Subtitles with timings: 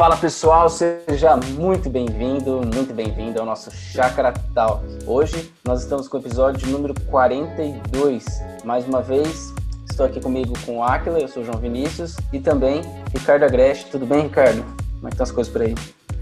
[0.00, 4.82] Fala pessoal, seja muito bem-vindo, muito bem-vindo ao nosso Chácara Tal.
[5.06, 8.24] Hoje nós estamos com o episódio número 42.
[8.64, 9.52] Mais uma vez,
[9.90, 12.80] estou aqui comigo com o Aquila, eu sou o João Vinícius, e também
[13.12, 13.90] Ricardo Agreste.
[13.90, 14.64] Tudo bem, Ricardo?
[14.64, 15.74] Como é que estão as coisas por aí?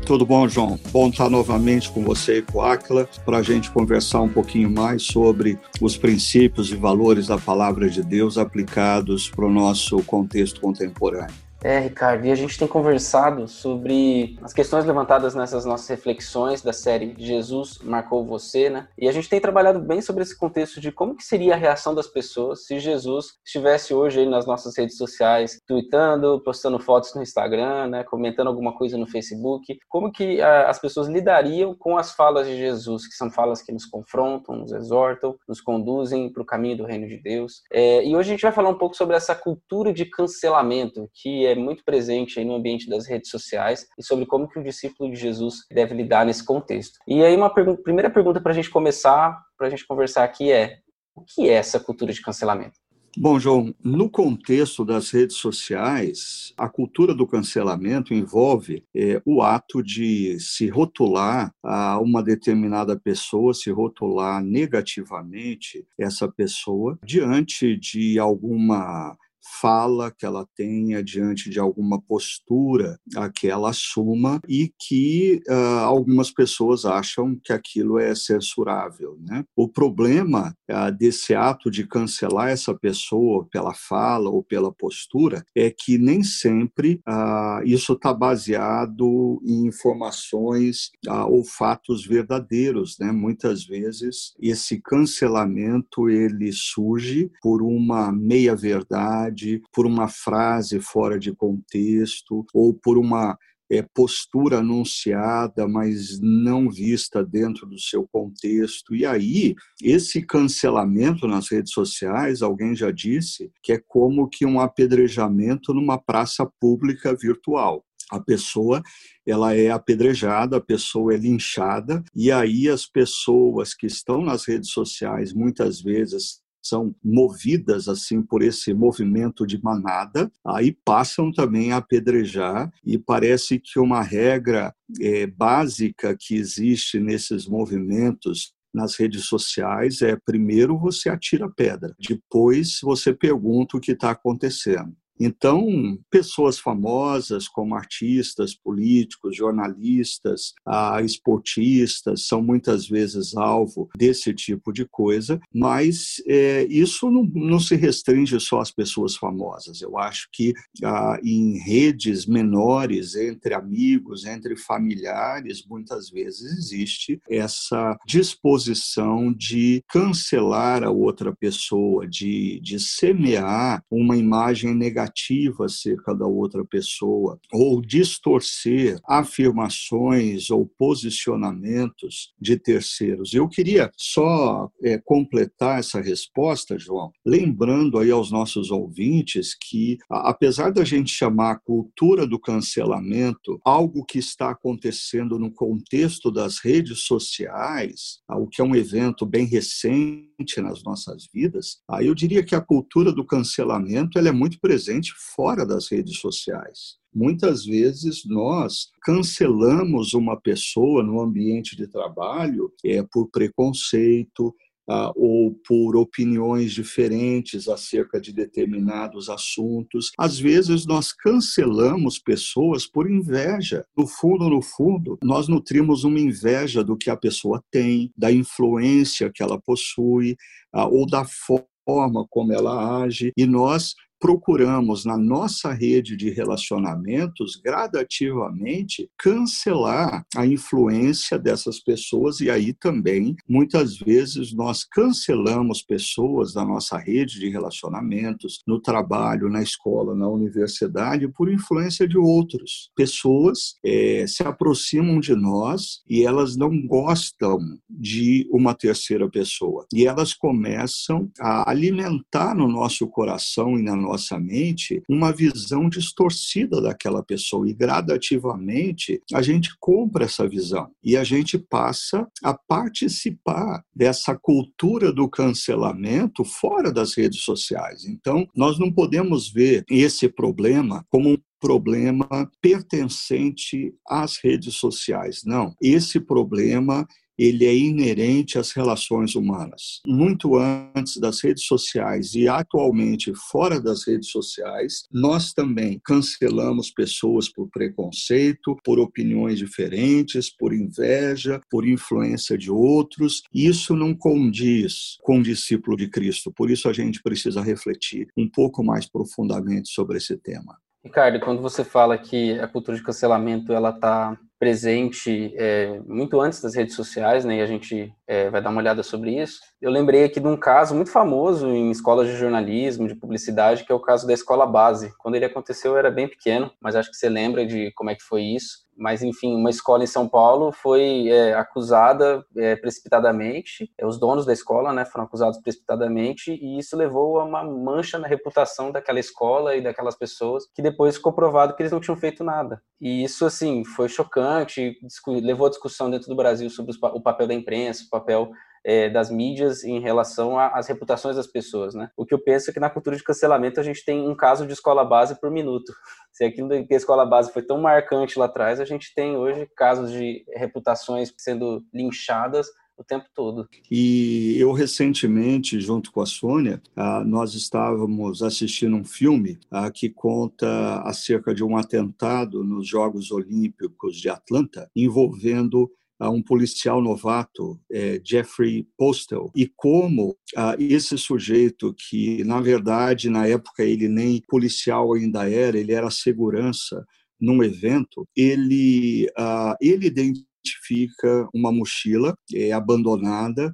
[0.04, 0.76] Tudo bom, João?
[0.90, 4.68] Bom estar novamente com você e com o Aquila para a gente conversar um pouquinho
[4.68, 10.60] mais sobre os princípios e valores da palavra de Deus aplicados para o nosso contexto
[10.60, 11.47] contemporâneo.
[11.62, 16.72] É, Ricardo, e a gente tem conversado sobre as questões levantadas nessas nossas reflexões da
[16.72, 18.86] série Jesus Marcou Você, né?
[18.96, 21.96] E a gente tem trabalhado bem sobre esse contexto de como que seria a reação
[21.96, 27.22] das pessoas se Jesus estivesse hoje aí nas nossas redes sociais, tweetando, postando fotos no
[27.22, 28.04] Instagram, né?
[28.04, 29.78] Comentando alguma coisa no Facebook.
[29.88, 33.62] Como que a, ah, as pessoas lidariam com as falas de Jesus, que são falas
[33.62, 37.62] que nos confrontam, nos exortam, nos conduzem para o caminho do reino de Deus.
[37.72, 41.47] É, e hoje a gente vai falar um pouco sobre essa cultura de cancelamento que
[41.48, 45.16] é muito presente no ambiente das redes sociais e sobre como que o discípulo de
[45.16, 46.98] Jesus deve lidar nesse contexto.
[47.06, 50.50] E aí uma pergun primeira pergunta para a gente começar, para a gente conversar aqui
[50.50, 50.78] é
[51.14, 52.78] o que é essa cultura de cancelamento?
[53.16, 59.82] Bom, João, no contexto das redes sociais, a cultura do cancelamento envolve é, o ato
[59.82, 69.16] de se rotular a uma determinada pessoa, se rotular negativamente essa pessoa diante de alguma
[69.60, 75.80] fala que ela tenha diante de alguma postura a que ela assuma e que uh,
[75.84, 79.18] algumas pessoas acham que aquilo é censurável.
[79.20, 79.44] Né?
[79.56, 85.70] O problema uh, desse ato de cancelar essa pessoa pela fala ou pela postura é
[85.70, 90.90] que nem sempre uh, isso está baseado em informações
[91.28, 92.96] ou fatos verdadeiros.
[92.98, 93.10] Né?
[93.12, 101.18] Muitas vezes esse cancelamento ele surge por uma meia verdade verdade, por uma frase fora
[101.18, 103.36] de contexto ou por uma
[103.70, 108.94] é, postura anunciada, mas não vista dentro do seu contexto.
[108.94, 114.58] E aí, esse cancelamento nas redes sociais, alguém já disse, que é como que um
[114.58, 117.84] apedrejamento numa praça pública virtual.
[118.10, 118.82] A pessoa
[119.26, 124.70] ela é apedrejada, a pessoa é linchada, e aí as pessoas que estão nas redes
[124.70, 131.78] sociais muitas vezes são movidas assim por esse movimento de manada, aí passam também a
[131.78, 140.02] apedrejar e parece que uma regra é, básica que existe nesses movimentos nas redes sociais
[140.02, 144.94] é primeiro você atira pedra, depois você pergunta o que está acontecendo.
[145.20, 154.72] Então, pessoas famosas como artistas, políticos, jornalistas, ah, esportistas são muitas vezes alvo desse tipo
[154.72, 159.82] de coisa, mas é, isso não, não, se restringe só às pessoas famosas.
[159.82, 160.52] Eu acho que
[160.84, 170.84] ah, em redes menores, entre amigos, entre familiares, muitas vezes existe essa disposição de cancelar
[170.84, 177.80] a outra pessoa, de, de semear uma imagem negativa negativa acerca da outra pessoa, ou
[177.80, 183.32] distorcer afirmações ou posicionamentos de terceiros.
[183.32, 190.70] Eu queria só é, completar essa resposta, João, lembrando aí aos nossos ouvintes que, apesar
[190.70, 198.20] da gente chamar cultura do cancelamento algo que está acontecendo no contexto das redes sociais,
[198.28, 202.60] o que é um evento bem recente nas nossas vidas, aí eu diria que a
[202.60, 206.98] cultura do cancelamento ela é muito presente presente fora das redes sociais.
[207.14, 214.54] Muitas vezes nós cancelamos uma pessoa no ambiente de trabalho é, por preconceito,
[214.90, 220.10] ah, ou por opiniões diferentes acerca de determinados assuntos.
[220.18, 223.84] Às vezes nós cancelamos pessoas por inveja.
[223.96, 229.30] No fundo, no fundo, nós nutrimos uma inveja do que a pessoa tem, da influência
[229.34, 230.36] que ela possui,
[230.72, 237.56] ah, ou da forma como ela age, e nós procuramos, na nossa rede de relacionamentos,
[237.56, 246.64] gradativamente cancelar a influência dessas pessoas, e aí também, muitas vezes, nós cancelamos pessoas da
[246.64, 252.90] nossa rede de relacionamentos, no trabalho, na escola, na universidade, por influência de outros.
[252.96, 260.06] Pessoas é, se aproximam de nós e elas não gostam de uma terceira pessoa, e
[260.06, 263.96] elas começam a alimentar no nosso coração e na
[264.38, 271.24] mente uma visão distorcida daquela pessoa e gradativamente a gente compra essa visão e a
[271.24, 278.04] gente passa a participar dessa cultura do cancelamento fora das redes sociais.
[278.04, 282.28] Então, nós não podemos ver esse problema como um problema
[282.60, 285.42] pertencente às redes sociais.
[285.44, 287.06] Não, esse problema
[287.38, 290.00] ele é inerente às relações humanas.
[290.06, 297.48] Muito antes das redes sociais e atualmente fora das redes sociais, nós também cancelamos pessoas
[297.48, 303.42] por preconceito, por opiniões diferentes, por inveja, por influência de outros.
[303.54, 306.52] Isso não condiz com o discípulo de Cristo.
[306.52, 310.76] Por isso a gente precisa refletir um pouco mais profundamente sobre esse tema.
[311.04, 316.60] Ricardo, quando você fala que a cultura de cancelamento ela está presente é, muito antes
[316.60, 317.58] das redes sociais, né?
[317.58, 319.60] E a gente é, vai dar uma olhada sobre isso.
[319.80, 323.92] Eu lembrei aqui de um caso muito famoso em escolas de jornalismo, de publicidade, que
[323.92, 325.14] é o caso da escola base.
[325.18, 328.16] Quando ele aconteceu, eu era bem pequeno, mas acho que você lembra de como é
[328.16, 333.90] que foi isso mas enfim, uma escola em São Paulo foi é, acusada é, precipitadamente,
[333.96, 338.18] é, os donos da escola né, foram acusados precipitadamente, e isso levou a uma mancha
[338.18, 342.16] na reputação daquela escola e daquelas pessoas, que depois ficou provado que eles não tinham
[342.16, 342.82] feito nada.
[343.00, 344.98] E isso, assim, foi chocante,
[345.28, 348.50] levou a discussão dentro do Brasil sobre o papel da imprensa, o papel
[348.84, 352.10] é, das mídias em relação às reputações das pessoas, né?
[352.16, 354.66] O que eu penso é que na cultura de cancelamento a gente tem um caso
[354.66, 355.92] de escola base por minuto.
[356.32, 359.68] Se aquilo que a escola base foi tão marcante lá atrás, a gente tem hoje
[359.76, 363.68] casos de reputações sendo linchadas o tempo todo.
[363.88, 370.10] E eu recentemente, junto com a Sônia, ah, nós estávamos assistindo um filme ah, que
[370.10, 377.80] conta acerca de um atentado nos Jogos Olímpicos de Atlanta envolvendo a um policial novato,
[377.90, 384.42] é, Jeffrey Postel, e como ah, esse sujeito, que na verdade na época ele nem
[384.48, 387.04] policial ainda era, ele era segurança
[387.40, 393.72] num evento, ele, ah, ele identifica uma mochila é, abandonada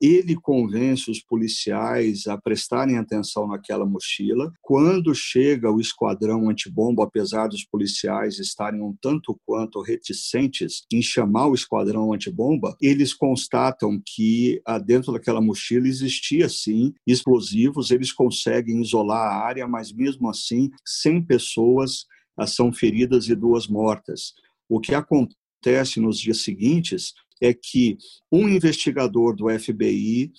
[0.00, 4.50] ele convence os policiais a prestarem atenção naquela mochila.
[4.62, 11.48] Quando chega o esquadrão antibomba, apesar dos policiais estarem um tanto quanto reticentes em chamar
[11.48, 18.80] o esquadrão antibomba, eles constatam que ah, dentro daquela mochila existia sim explosivos, eles conseguem
[18.80, 22.06] isolar a área, mas mesmo assim 100 pessoas
[22.38, 24.32] ah, são feridas e duas mortas.
[24.68, 27.96] O que acontece nos dias seguintes é que
[28.30, 30.30] um investigador do FBI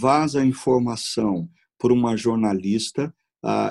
[0.00, 1.48] vaza informação
[1.78, 3.12] por uma jornalista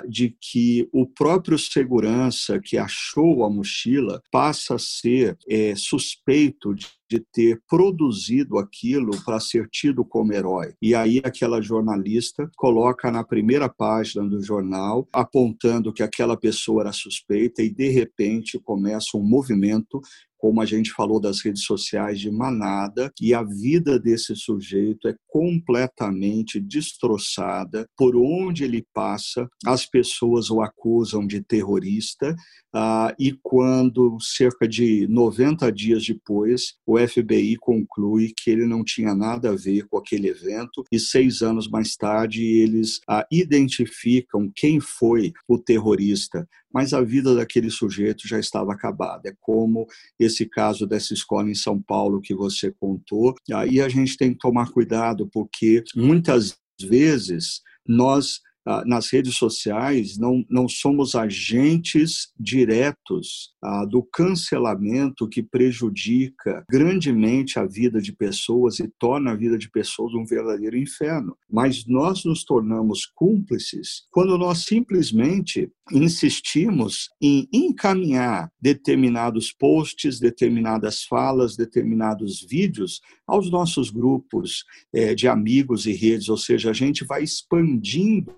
[0.07, 6.73] de que o próprio segurança que achou a mochila passa a ser é, suspeito
[7.09, 10.73] de, ter produzido aquilo para ser tido como herói.
[10.81, 16.91] E aí aquela jornalista coloca na primeira página do jornal apontando que aquela pessoa era
[16.91, 20.01] suspeita e de repente começa um movimento
[20.45, 25.15] como a gente falou das redes sociais, de manada, e a vida desse sujeito é
[25.27, 27.87] completamente destroçada.
[27.97, 32.35] Por onde ele passa, as pessoas o acusam de terrorista,
[32.71, 39.13] ah, e quando, cerca de 90 dias depois, o FBI conclui que ele não tinha
[39.13, 44.79] nada a ver com aquele evento, e seis anos mais tarde eles ah, identificam quem
[44.79, 49.29] foi o terrorista, mas a vida daquele sujeito já estava acabada.
[49.29, 49.87] É como
[50.19, 53.33] esse caso dessa escola em São Paulo que você contou.
[53.53, 58.41] Aí a gente tem que tomar cuidado, porque muitas vezes nós
[58.85, 67.65] nas redes sociais, não, não somos agentes diretos ah, do cancelamento que prejudica grandemente a
[67.65, 71.37] vida de pessoas e torna a vida de pessoas um verdadeiro inferno.
[71.49, 81.55] Mas nós nos tornamos cúmplices quando nós simplesmente insistimos em encaminhar determinados posts, determinadas falas,
[81.55, 87.23] determinados vídeos aos nossos grupos eh, de amigos e redes, ou seja, a gente vai
[87.23, 88.35] expandindo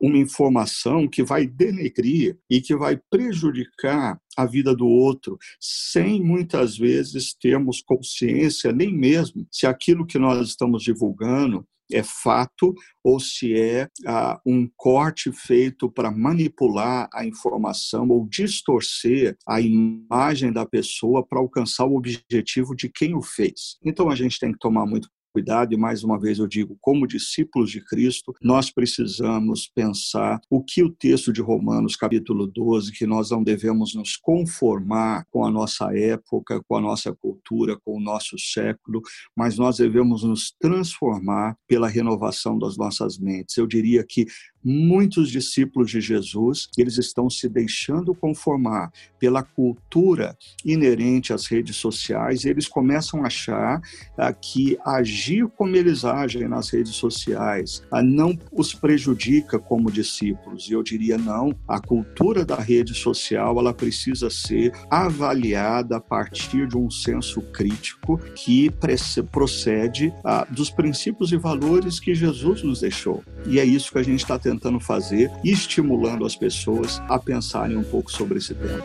[0.00, 6.76] uma informação que vai denegrir e que vai prejudicar a vida do outro, sem muitas
[6.76, 13.58] vezes termos consciência nem mesmo se aquilo que nós estamos divulgando é fato ou se
[13.58, 21.26] é ah, um corte feito para manipular a informação ou distorcer a imagem da pessoa
[21.26, 23.78] para alcançar o objetivo de quem o fez.
[23.82, 27.06] Então a gente tem que tomar muito cuidado, e mais uma vez eu digo, como
[27.06, 33.06] discípulos de Cristo, nós precisamos pensar o que o texto de Romanos, capítulo 12, que
[33.06, 38.00] nós não devemos nos conformar com a nossa época, com a nossa cultura, com o
[38.00, 39.00] nosso século,
[39.36, 43.56] mas nós devemos nos transformar pela renovação das nossas mentes.
[43.56, 44.26] Eu diria que
[44.64, 52.44] muitos discípulos de Jesus, eles estão se deixando conformar pela cultura inerente às redes sociais,
[52.44, 53.80] e eles começam a achar
[54.16, 60.68] ah, que agir como eles agem nas redes sociais ah, não os prejudica como discípulos.
[60.68, 66.66] E eu diria não, a cultura da rede social, ela precisa ser avaliada a partir
[66.66, 68.70] de um senso crítico que
[69.30, 73.22] procede ah, dos princípios e valores que Jesus nos deixou.
[73.46, 77.84] E é isso que a gente está tentando fazer, estimulando as pessoas a pensarem um
[77.84, 78.82] pouco sobre esse tema.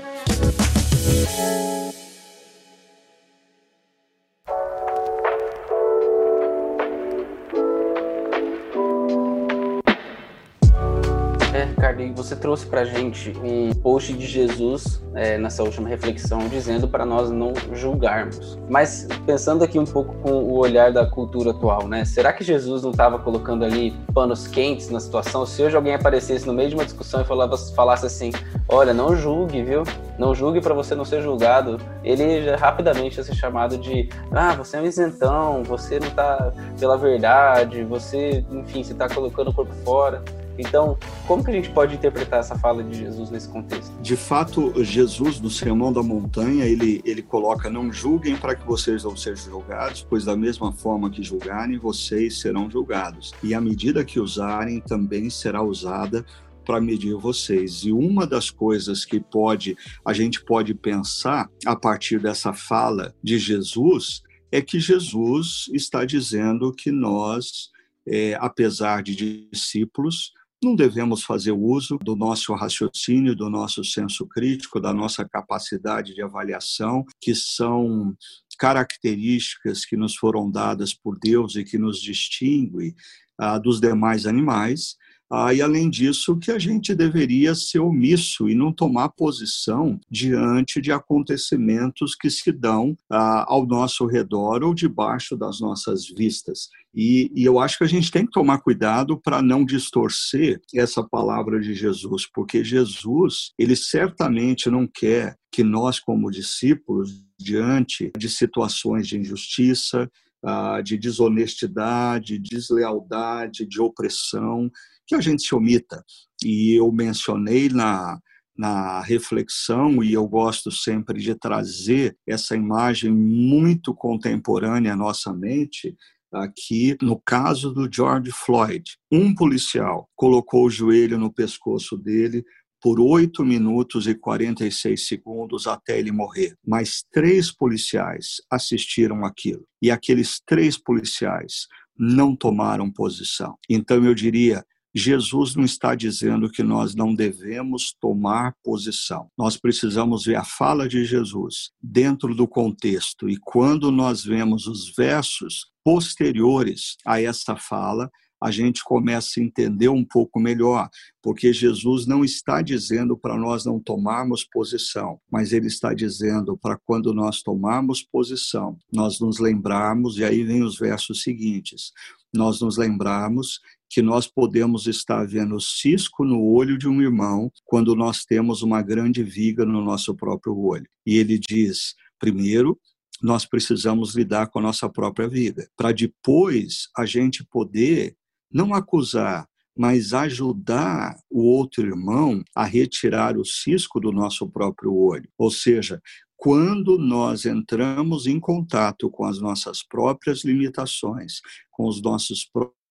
[12.23, 17.05] Você trouxe para a gente um post de Jesus é, nessa última reflexão, dizendo para
[17.05, 18.57] nós não julgarmos.
[18.69, 22.05] Mas pensando aqui um pouco com o olhar da cultura atual, né?
[22.05, 25.45] Será que Jesus não estava colocando ali panos quentes na situação?
[25.45, 28.31] Se hoje alguém aparecesse no meio de uma discussão e falava, falasse assim:
[28.67, 29.83] Olha, não julgue, viu?
[30.17, 31.79] Não julgue para você não ser julgado.
[32.03, 36.97] Ele rapidamente ia ser chamado de: Ah, você é um isentão, você não está pela
[36.97, 40.23] verdade, você, enfim, você está colocando o corpo fora.
[40.57, 43.91] Então, como que a gente pode interpretar essa fala de Jesus nesse contexto?
[44.01, 49.03] De fato, Jesus, no Sermão da Montanha, ele, ele coloca: Não julguem para que vocês
[49.03, 53.33] não sejam julgados, pois da mesma forma que julgarem, vocês serão julgados.
[53.41, 56.25] E a medida que usarem também será usada
[56.65, 57.83] para medir vocês.
[57.83, 63.37] E uma das coisas que pode a gente pode pensar a partir dessa fala de
[63.37, 67.69] Jesus é que Jesus está dizendo que nós,
[68.07, 70.31] é, apesar de discípulos,
[70.63, 76.21] não devemos fazer uso do nosso raciocínio, do nosso senso crítico, da nossa capacidade de
[76.21, 78.15] avaliação, que são
[78.57, 82.95] características que nos foram dadas por Deus e que nos distingue
[83.37, 84.95] ah, dos demais animais.
[85.35, 90.79] Ah, e, além disso, que a gente deveria ser omisso e não tomar posição diante
[90.79, 96.69] de acontecimentos que se dão ah, ao nosso redor ou debaixo das nossas vistas.
[96.93, 101.01] E, e, eu acho que a gente tem que tomar cuidado para não distorcer essa
[101.01, 107.09] palavra de Jesus, porque Jesus, ele certamente não quer que nós, como discípulos,
[107.39, 110.07] diante de situações de injustiça,
[110.45, 114.69] ah, de desonestidade, deslealdade, de opressão,
[115.05, 116.03] que a gente se omita.
[116.43, 118.19] E eu mencionei na,
[118.57, 125.95] na reflexão, e eu gosto sempre de trazer essa imagem muito contemporânea à nossa mente,
[126.31, 128.83] aqui no caso do George Floyd.
[129.11, 132.43] Um policial colocou o joelho no pescoço dele
[132.81, 136.53] por 8 minutos e 46 segundos até ele morrer.
[136.67, 139.65] Mas três policiais assistiram aquilo.
[139.81, 141.67] E aqueles três policiais
[141.97, 143.55] não tomaram posição.
[143.69, 149.29] Então eu diria, Jesus não está dizendo que nós não devemos tomar posição.
[149.37, 153.27] Nós precisamos ver a fala de Jesus dentro do contexto.
[153.29, 158.09] E quando nós vemos os versos posteriores a essa fala,
[158.43, 160.89] a gente começa a entender um pouco melhor,
[161.21, 166.77] porque Jesus não está dizendo para nós não tomarmos posição, mas ele está dizendo para
[166.77, 171.93] quando nós tomarmos posição, nós nos lembrarmos, e aí vem os versos seguintes,
[172.33, 173.61] nós nos lembrarmos
[173.93, 178.81] que nós podemos estar vendo cisco no olho de um irmão quando nós temos uma
[178.81, 180.89] grande viga no nosso próprio olho.
[181.05, 182.79] E ele diz, primeiro,
[183.21, 188.15] nós precisamos lidar com a nossa própria vida, para depois a gente poder
[188.51, 189.47] não acusar,
[189.77, 195.29] mas ajudar o outro irmão a retirar o cisco do nosso próprio olho.
[195.37, 196.01] Ou seja,
[196.35, 202.43] quando nós entramos em contato com as nossas próprias limitações, com os nossos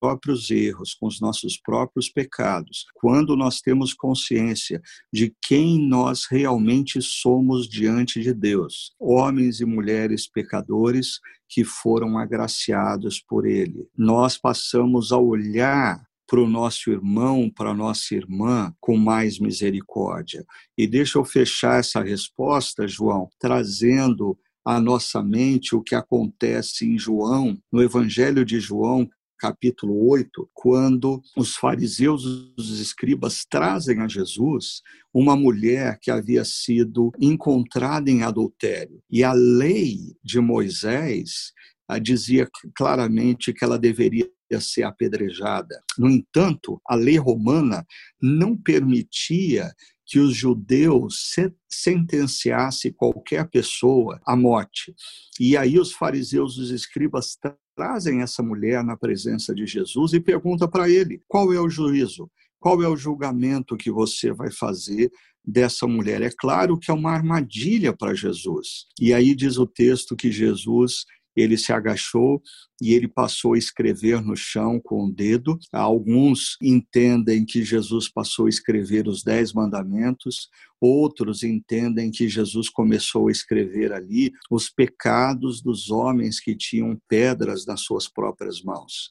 [0.02, 4.82] próprios erros, com os nossos próprios pecados, quando nós temos consciência
[5.12, 13.20] de quem nós realmente somos diante de Deus, homens e mulheres pecadores que foram agraciados
[13.20, 18.96] por Ele, nós passamos a olhar para o nosso irmão, para a nossa irmã, com
[18.96, 20.44] mais misericórdia.
[20.76, 26.98] E deixa eu fechar essa resposta, João, trazendo à nossa mente o que acontece em
[26.98, 29.08] João, no Evangelho de João,
[29.42, 34.82] capítulo 8, quando os fariseus e os escribas trazem a Jesus
[35.12, 39.02] uma mulher que havia sido encontrada em adultério.
[39.10, 41.52] E a lei de Moisés
[41.88, 44.30] ah, dizia claramente que ela deveria
[44.60, 45.82] ser apedrejada.
[45.98, 47.84] No entanto, a lei romana
[48.20, 49.72] não permitia
[50.06, 51.34] que os judeus
[51.68, 54.94] sentenciassem qualquer pessoa à morte.
[55.40, 57.36] E aí os fariseus os escribas
[57.82, 62.30] trazem essa mulher na presença de Jesus e pergunta para ele: qual é o juízo?
[62.62, 65.10] qual é o julgamento que você vai fazer
[65.44, 66.22] dessa mulher?
[66.22, 68.86] É claro que é uma armadilha para Jesus.
[69.00, 72.42] E aí diz o texto que Jesus ele se agachou
[72.80, 75.58] e ele passou a escrever no chão com o dedo.
[75.72, 80.48] Alguns entendem que Jesus passou a escrever os dez mandamentos,
[80.80, 87.64] outros entendem que Jesus começou a escrever ali os pecados dos homens que tinham pedras
[87.64, 89.10] nas suas próprias mãos.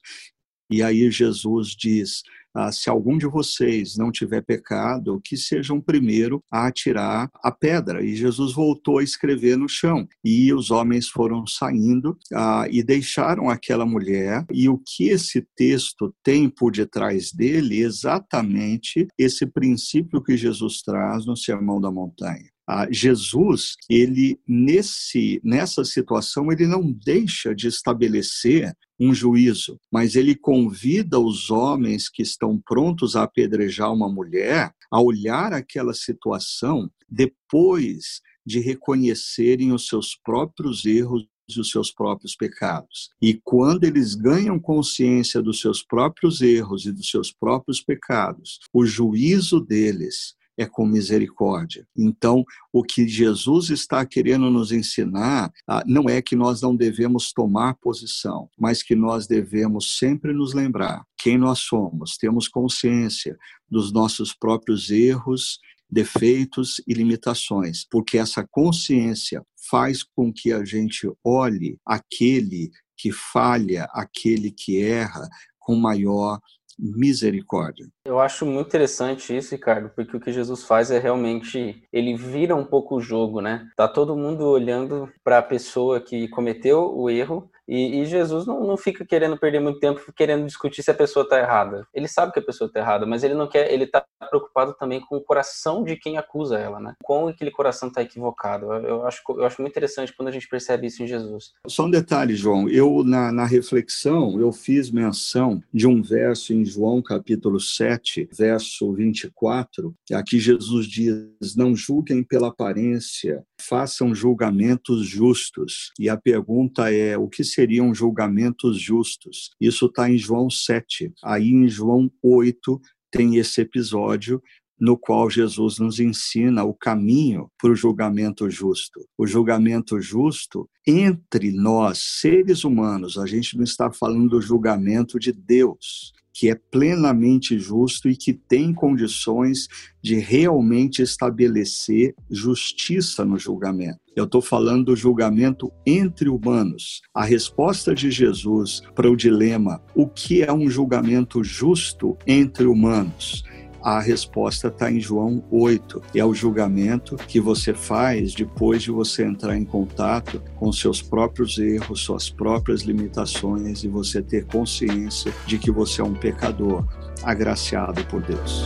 [0.69, 2.23] E aí Jesus diz:
[2.53, 7.51] ah, se algum de vocês não tiver pecado, que seja o primeiro a atirar a
[7.51, 8.03] pedra.
[8.03, 10.07] E Jesus voltou a escrever no chão.
[10.23, 14.45] E os homens foram saindo ah, e deixaram aquela mulher.
[14.51, 17.81] E o que esse texto tem por detrás dele?
[17.81, 22.49] Exatamente esse princípio que Jesus traz no Sermão da Montanha.
[22.73, 30.35] Ah, Jesus, ele nesse nessa situação, ele não deixa de estabelecer um juízo, mas ele
[30.35, 38.21] convida os homens que estão prontos a apedrejar uma mulher a olhar aquela situação depois
[38.45, 43.09] de reconhecerem os seus próprios erros e os seus próprios pecados.
[43.21, 48.85] E quando eles ganham consciência dos seus próprios erros e dos seus próprios pecados, o
[48.85, 51.87] juízo deles é com misericórdia.
[51.97, 57.31] Então, o que Jesus está querendo nos ensinar ah, não é que nós não devemos
[57.31, 63.37] tomar posição, mas que nós devemos sempre nos lembrar quem nós somos, temos consciência
[63.69, 71.07] dos nossos próprios erros, defeitos e limitações, porque essa consciência faz com que a gente
[71.23, 75.27] olhe aquele que falha, aquele que erra
[75.59, 76.39] com maior
[76.77, 77.87] misericórdia.
[78.05, 82.55] Eu acho muito interessante isso, Ricardo, porque o que Jesus faz é realmente ele vira
[82.55, 83.67] um pouco o jogo, né?
[83.75, 88.67] Tá todo mundo olhando para a pessoa que cometeu o erro e, e, Jesus não,
[88.67, 91.87] não fica querendo perder muito tempo querendo discutir se a pessoa está errada.
[91.93, 94.99] Ele sabe que a pessoa está errada, mas ele não quer, ele está preocupado também
[94.99, 96.95] com o coração de quem acusa ela, né?
[97.01, 98.65] Como aquele coração está equivocado.
[98.73, 101.53] Eu, eu, acho, eu acho muito interessante quando a gente percebe isso em Jesus.
[101.65, 102.67] Só um detalhe, João.
[102.67, 108.91] Eu, na, na reflexão, eu fiz menção de um verso em João capítulo 7, verso
[108.91, 109.95] 24.
[110.11, 115.91] Aqui Jesus diz: Não julguem pela aparência, façam julgamentos justos.
[115.99, 119.51] E a pergunta é: o que seriam julgamentos justos?
[119.59, 121.13] Isso está em João 7.
[121.23, 122.79] Aí em João 8
[123.11, 124.41] tem esse episódio
[124.79, 128.99] no qual Jesus nos ensina o caminho para o julgamento justo.
[129.15, 135.31] O julgamento justo entre nós, seres humanos, a gente não está falando do julgamento de
[135.31, 139.67] Deus que é plenamente justo e que tem condições
[140.01, 143.99] de realmente estabelecer justiça no julgamento.
[144.15, 147.01] Eu estou falando do julgamento entre humanos.
[147.13, 153.43] A resposta de Jesus para o dilema: o que é um julgamento justo entre humanos?
[153.81, 158.91] A resposta está em João 8, e é o julgamento que você faz depois de
[158.91, 165.33] você entrar em contato com seus próprios erros, suas próprias limitações e você ter consciência
[165.47, 166.85] de que você é um pecador
[167.23, 168.65] agraciado por Deus.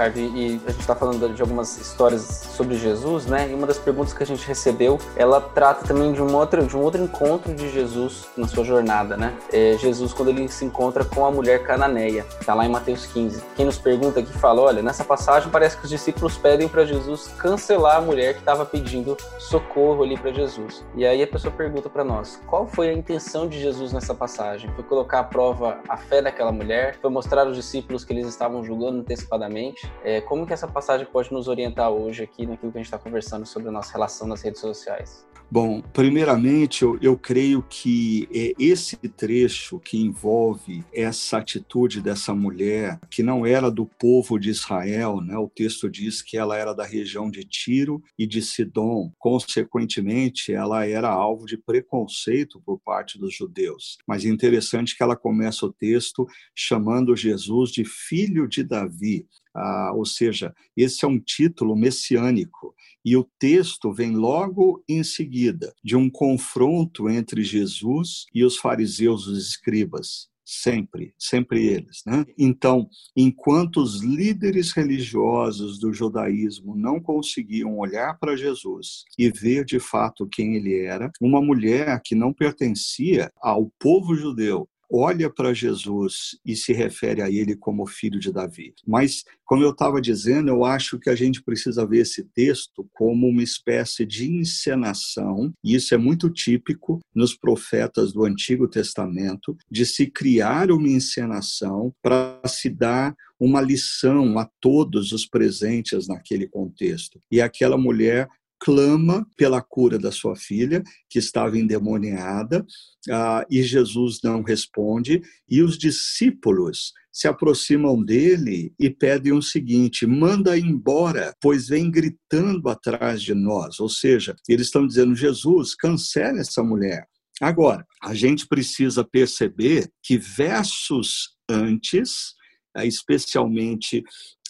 [0.00, 2.22] Ricardo, e, a gente está falando de algumas histórias
[2.56, 3.50] sobre Jesus, né?
[3.50, 6.74] E uma das perguntas que a gente recebeu, ela trata também de um outro, de
[6.74, 9.36] um outro encontro de Jesus na sua jornada, né?
[9.52, 13.42] É Jesus quando ele se encontra com a mulher cananeia, está lá em Mateus 15.
[13.54, 17.28] Quem nos pergunta aqui fala, olha, nessa passagem parece que os discípulos pedem para Jesus
[17.38, 20.82] cancelar a mulher que estava pedindo socorro ali para Jesus.
[20.94, 24.70] E aí a pessoa pergunta para nós, qual foi a intenção de Jesus nessa passagem?
[24.74, 26.96] Foi colocar à prova a fé daquela mulher?
[27.02, 29.89] Foi mostrar aos discípulos que eles estavam julgando antecipadamente?
[30.02, 32.98] É, como que essa passagem pode nos orientar hoje aqui naquilo que a gente está
[32.98, 35.26] conversando sobre a nossa relação nas redes sociais?
[35.52, 43.00] Bom, primeiramente, eu, eu creio que é esse trecho que envolve essa atitude dessa mulher,
[43.10, 45.36] que não era do povo de Israel, né?
[45.36, 50.86] o texto diz que ela era da região de Tiro e de Sidom, consequentemente, ela
[50.86, 53.98] era alvo de preconceito por parte dos judeus.
[54.06, 59.26] Mas é interessante que ela começa o texto chamando Jesus de filho de Davi.
[59.52, 62.72] Ah, ou seja, esse é um título messiânico.
[63.04, 69.26] E o texto vem logo em seguida de um confronto entre Jesus e os fariseus,
[69.26, 70.28] os escribas.
[70.52, 72.02] Sempre, sempre eles.
[72.04, 72.26] Né?
[72.36, 79.78] Então, enquanto os líderes religiosos do judaísmo não conseguiam olhar para Jesus e ver de
[79.78, 86.38] fato quem ele era, uma mulher que não pertencia ao povo judeu, olha para Jesus
[86.44, 88.74] e se refere a ele como filho de Davi.
[88.86, 93.28] Mas, como eu estava dizendo, eu acho que a gente precisa ver esse texto como
[93.28, 99.86] uma espécie de encenação, e isso é muito típico nos profetas do Antigo Testamento, de
[99.86, 107.18] se criar uma encenação para se dar uma lição a todos os presentes naquele contexto.
[107.30, 108.28] E aquela mulher
[108.60, 112.64] clama pela cura da sua filha, que estava endemoniada,
[113.10, 120.06] ah, e Jesus não responde, e os discípulos se aproximam dele e pedem o seguinte:
[120.06, 123.80] manda embora, pois vem gritando atrás de nós.
[123.80, 127.06] Ou seja, eles estão dizendo: Jesus, cancele essa mulher.
[127.40, 132.34] Agora, a gente precisa perceber que versos antes,
[132.76, 134.02] especialmente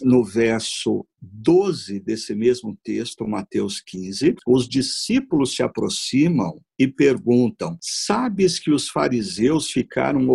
[0.03, 8.59] no verso 12 desse mesmo texto, Mateus 15, os discípulos se aproximam e perguntam: Sabes
[8.59, 10.29] que os fariseus ficaram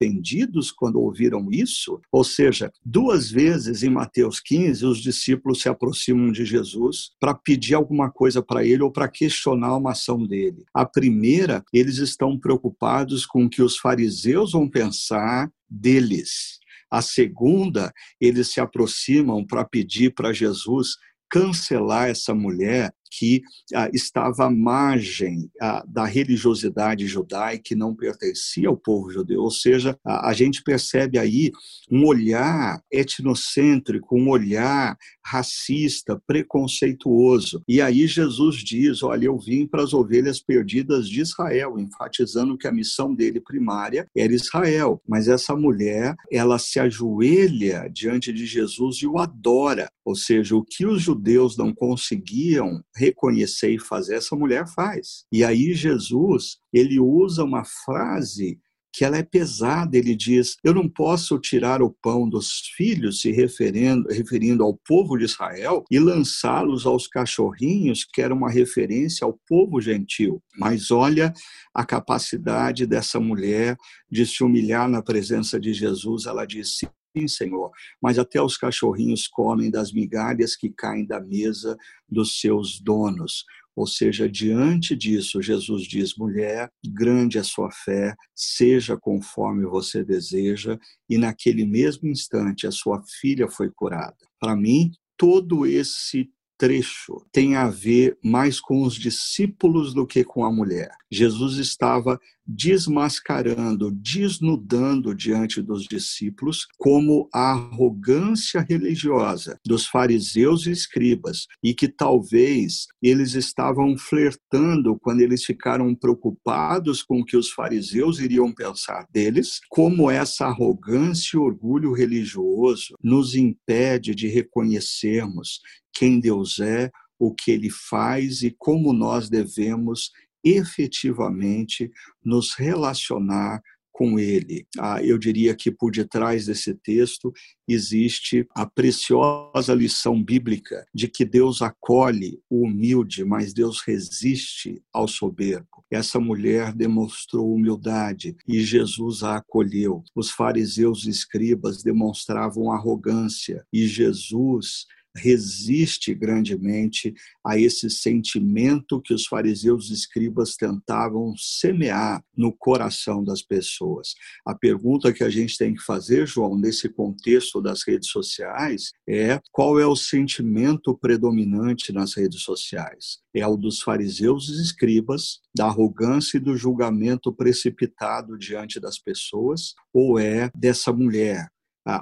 [0.00, 2.00] ofendidos quando ouviram isso?
[2.10, 7.74] Ou seja, duas vezes em Mateus 15, os discípulos se aproximam de Jesus para pedir
[7.74, 10.64] alguma coisa para ele ou para questionar uma ação dele.
[10.72, 16.59] A primeira, eles estão preocupados com o que os fariseus vão pensar deles.
[16.90, 20.96] A segunda, eles se aproximam para pedir para Jesus
[21.30, 23.42] cancelar essa mulher que
[23.74, 29.42] ah, estava à margem ah, da religiosidade judaica e não pertencia ao povo judeu.
[29.42, 31.50] Ou seja, a, a, gente percebe aí
[31.90, 37.62] um olhar etnocêntrico, um olhar racista, preconceituoso.
[37.68, 42.68] E aí Jesus diz: Olha, eu vim para as ovelhas perdidas de Israel, enfatizando que
[42.68, 45.00] a missão dele primária era Israel.
[45.08, 49.90] Mas essa mulher, ela se ajoelha diante de Jesus e o adora.
[50.04, 55.24] Ou seja, o que os judeus não conseguiam reconhecer e fazer, essa mulher faz.
[55.32, 58.60] E aí Jesus, ele usa uma frase
[58.92, 59.96] que ela é pesada.
[59.96, 65.16] Ele diz: Eu não posso tirar o pão dos filhos, se referindo, referindo ao povo
[65.16, 70.42] de Israel, e lançá-los aos cachorrinhos, que era uma referência ao povo gentil.
[70.58, 71.32] Mas olha
[71.74, 73.76] a capacidade dessa mulher
[74.10, 76.26] de se humilhar na presença de Jesus.
[76.26, 76.88] Ela disse:
[77.28, 77.70] Senhor,
[78.00, 81.76] mas até os cachorrinhos comem das migalhas que caem da mesa
[82.08, 83.44] dos seus donos.
[83.76, 90.04] Ou seja, diante disso, Jesus diz: mulher, grande é a sua fé, seja conforme você
[90.04, 94.16] deseja, e naquele mesmo instante a sua filha foi curada.
[94.38, 96.28] Para mim, todo esse
[96.60, 100.90] trecho tem a ver mais com os discípulos do que com a mulher.
[101.10, 111.46] Jesus estava desmascarando, desnudando diante dos discípulos como a arrogância religiosa dos fariseus e escribas,
[111.62, 118.18] e que talvez eles estavam flertando quando eles ficaram preocupados com o que os fariseus
[118.18, 125.60] iriam pensar deles, como essa arrogância e orgulho religioso nos impede de reconhecermos
[125.92, 130.10] quem Deus é, o que ele faz e como nós devemos
[130.42, 131.90] efetivamente
[132.24, 133.60] nos relacionar
[134.00, 134.66] com ele.
[134.78, 137.30] Ah, eu diria que por detrás desse texto
[137.68, 145.06] existe a preciosa lição bíblica de que Deus acolhe o humilde, mas Deus resiste ao
[145.06, 145.84] soberbo.
[145.90, 150.02] Essa mulher demonstrou humildade e Jesus a acolheu.
[150.14, 157.12] Os fariseus e escribas demonstravam arrogância e Jesus resiste grandemente
[157.44, 164.14] a esse sentimento que os fariseus e escribas tentavam semear no coração das pessoas.
[164.46, 169.40] A pergunta que a gente tem que fazer, João, nesse contexto das redes sociais, é
[169.52, 173.18] qual é o sentimento predominante nas redes sociais?
[173.34, 179.74] É o dos fariseus e escribas, da arrogância e do julgamento precipitado diante das pessoas,
[179.92, 181.48] ou é dessa mulher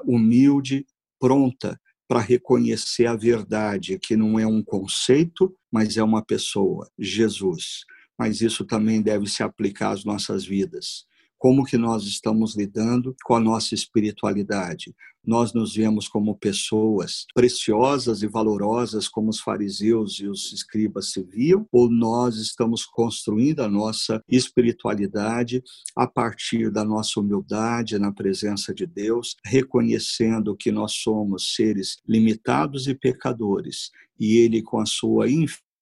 [0.05, 0.85] humilde,
[1.21, 7.85] pronta para reconhecer a verdade, que não é um conceito, mas é uma pessoa, Jesus.
[8.19, 11.07] Mas isso também deve se aplicar às nossas vidas
[11.39, 14.95] como que nós estamos lidando com a nossa espiritualidade.
[15.25, 21.23] Nós nos vemos como pessoas preciosas e valorosas como os fariseus e os escribas se
[21.23, 25.63] viam, ou nós estamos construindo a nossa espiritualidade
[25.95, 32.89] a partir da nossa humildade na presença de Deus, reconhecendo que nós somos seres limitados
[32.89, 35.29] e pecadores, e ele com a sua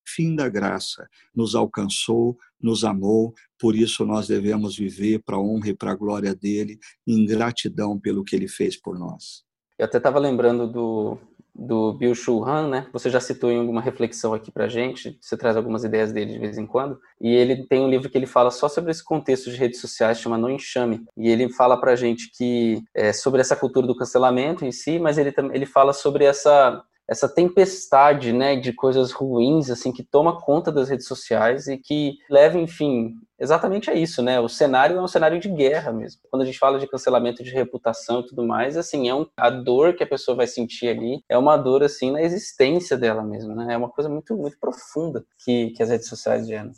[0.07, 5.71] fim da graça, nos alcançou, nos amou, por isso nós devemos viver para a honra
[5.71, 9.45] e para a glória dele, em gratidão pelo que ele fez por nós.
[9.79, 11.19] Eu até estava lembrando do,
[11.55, 12.87] do Bill Shuhan, né?
[12.93, 16.39] Você já citou em alguma reflexão aqui pra gente, você traz algumas ideias dele de
[16.39, 19.51] vez em quando, e ele tem um livro que ele fala só sobre esse contexto
[19.51, 23.57] de redes sociais, chama No Enxame, e ele fala pra gente que é sobre essa
[23.57, 28.73] cultura do cancelamento em si, mas ele, ele fala sobre essa essa tempestade, né, de
[28.73, 33.95] coisas ruins, assim, que toma conta das redes sociais e que leva, enfim, exatamente a
[33.95, 34.41] isso, né?
[34.41, 36.21] O cenário é um cenário de guerra mesmo.
[36.31, 39.51] Quando a gente fala de cancelamento de reputação e tudo mais, assim, é um, a
[39.51, 43.55] dor que a pessoa vai sentir ali é uma dor, assim, na existência dela mesmo,
[43.55, 43.75] né?
[43.75, 46.73] É uma coisa muito, muito profunda que, que as redes sociais geram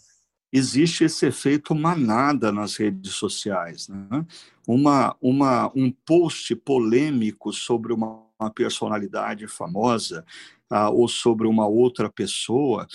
[0.52, 3.88] existe esse efeito manada nas redes sociais.
[3.88, 4.24] Né?
[4.66, 10.24] Uma, uma, um post polêmico sobre uma uma personalidade famosa
[10.70, 12.86] ah, ou sobre uma outra pessoa,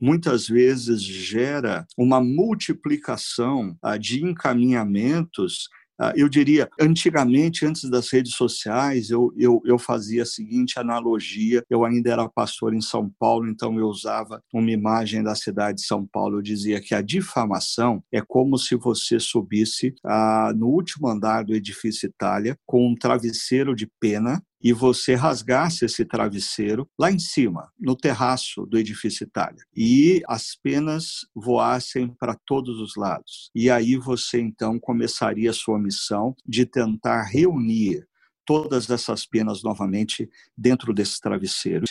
[0.00, 5.68] muitas vezes gera uma multiplicação ah, de encaminhamentos
[6.02, 11.62] ah, eu diria, antigamente, antes das redes sociais, eu, eu, eu fazia a seguinte analogia.
[11.70, 15.86] Eu ainda era pastor em São Paulo, então eu usava uma imagem da cidade de
[15.86, 16.38] São Paulo.
[16.38, 21.54] Eu dizia que a difamação é como se você subisse ah, no último andar do
[21.54, 27.70] edifício Itália com um travesseiro de pena e você rasgasse esse travesseiro lá em cima,
[27.78, 33.50] no terraço do edifício Itália, e as penas voassem para todos os lados.
[33.54, 38.06] E aí você então começaria a sua missão de tentar reunir
[38.44, 41.84] todas essas penas novamente dentro desse travesseiro.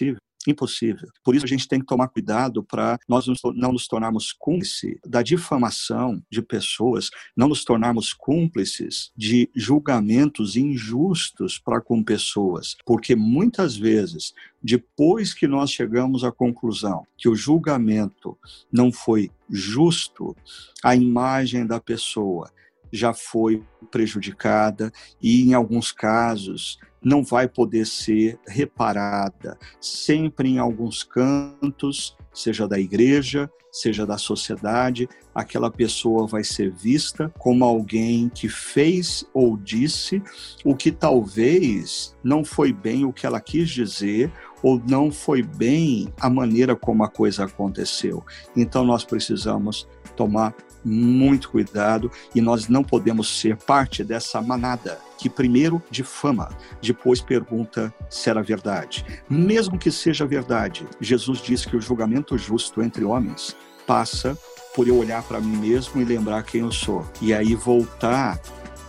[0.48, 1.10] Impossível.
[1.24, 3.26] Por isso a gente tem que tomar cuidado para nós
[3.56, 11.60] não nos tornarmos cúmplices da difamação de pessoas, não nos tornarmos cúmplices de julgamentos injustos
[11.60, 18.38] para com pessoas, porque muitas vezes, depois que nós chegamos à conclusão que o julgamento
[18.72, 20.36] não foi justo,
[20.84, 22.52] a imagem da pessoa
[22.92, 29.58] já foi prejudicada e, em alguns casos, não vai poder ser reparada.
[29.80, 37.34] Sempre em alguns cantos, seja da igreja, seja da sociedade, aquela pessoa vai ser vista
[37.40, 40.22] como alguém que fez ou disse
[40.66, 46.14] o que talvez não foi bem o que ela quis dizer ou não foi bem
[46.20, 48.24] a maneira como a coisa aconteceu.
[48.56, 50.54] Então nós precisamos tomar
[50.84, 56.50] muito cuidado e nós não podemos ser parte dessa manada que primeiro difama,
[56.82, 59.06] depois pergunta se era verdade.
[59.30, 64.38] Mesmo que seja verdade, Jesus diz que o julgamento justo entre homens passa
[64.76, 67.06] por eu olhar para mim mesmo e lembrar quem eu sou.
[67.22, 68.40] E aí voltar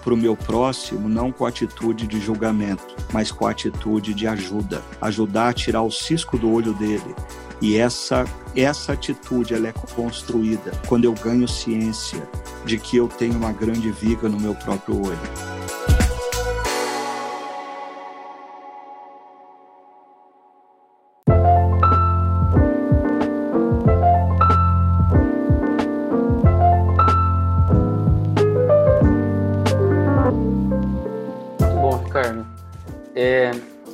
[0.03, 5.49] para o meu próximo não com atitude de julgamento, mas com atitude de ajuda, ajudar
[5.49, 7.15] a tirar o cisco do olho dele,
[7.62, 12.22] e essa essa atitude ela é construída quando eu ganho ciência
[12.66, 15.52] de que eu tenho uma grande viga no meu próprio olho.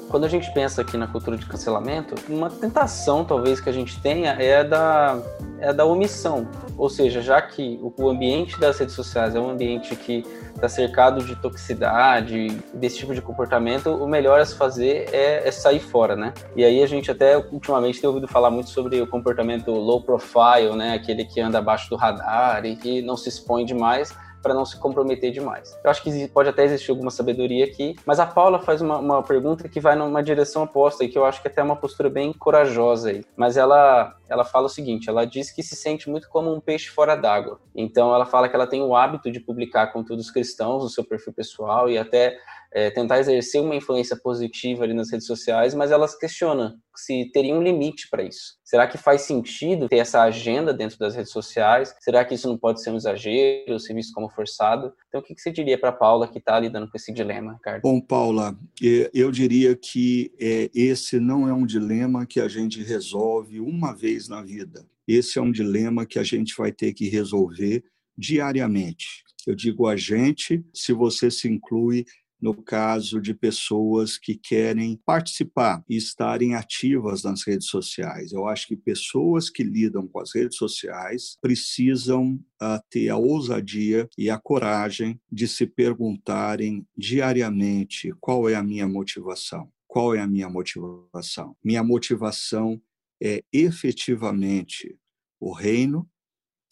[0.09, 4.01] Quando a gente pensa aqui na cultura de cancelamento, uma tentação talvez que a gente
[4.01, 5.23] tenha é a da,
[5.61, 6.49] é a da omissão.
[6.77, 11.25] Ou seja, já que o ambiente das redes sociais é um ambiente que está cercado
[11.25, 16.17] de toxicidade, desse tipo de comportamento, o melhor a se fazer é, é, sair fora,
[16.17, 16.33] né?
[16.57, 20.75] E aí a gente até ultimamente tem ouvido falar muito sobre o comportamento low profile,
[20.77, 20.95] né?
[20.95, 24.79] Aquele que anda abaixo do radar e que não se expõe demais para não se
[24.79, 25.79] comprometer demais.
[25.83, 29.23] Eu acho que pode até existir alguma sabedoria aqui, mas a Paula faz uma, uma
[29.23, 32.09] pergunta que vai numa direção oposta e que eu acho que até é uma postura
[32.09, 33.25] bem corajosa aí.
[33.37, 36.89] Mas ela, ela fala o seguinte: ela diz que se sente muito como um peixe
[36.89, 37.61] fora d'água.
[37.75, 41.33] Então ela fala que ela tem o hábito de publicar conteúdos cristãos no seu perfil
[41.33, 42.39] pessoal e até
[42.73, 47.55] é, tentar exercer uma influência positiva ali nas redes sociais, mas elas questionam se teria
[47.55, 48.59] um limite para isso.
[48.65, 51.95] Será que faz sentido ter essa agenda dentro das redes sociais?
[52.01, 54.93] Será que isso não pode ser um exagero, ser visto como forçado?
[55.07, 57.83] Então, o que você diria para Paula que está lidando com esse dilema, Ricardo?
[57.83, 62.83] Bom, Paula, é, eu diria que é, esse não é um dilema que a gente
[62.83, 64.85] resolve uma vez na vida.
[65.07, 67.85] Esse é um dilema que a gente vai ter que resolver
[68.17, 69.23] diariamente.
[69.47, 72.05] Eu digo a gente, se você se inclui
[72.41, 78.33] no caso de pessoas que querem participar e estarem ativas nas redes sociais.
[78.33, 84.09] Eu acho que pessoas que lidam com as redes sociais precisam uh, ter a ousadia
[84.17, 89.71] e a coragem de se perguntarem diariamente qual é a minha motivação.
[89.87, 91.57] Qual é a minha motivação?
[91.65, 92.81] Minha motivação
[93.21, 94.97] é efetivamente
[95.41, 96.09] o reino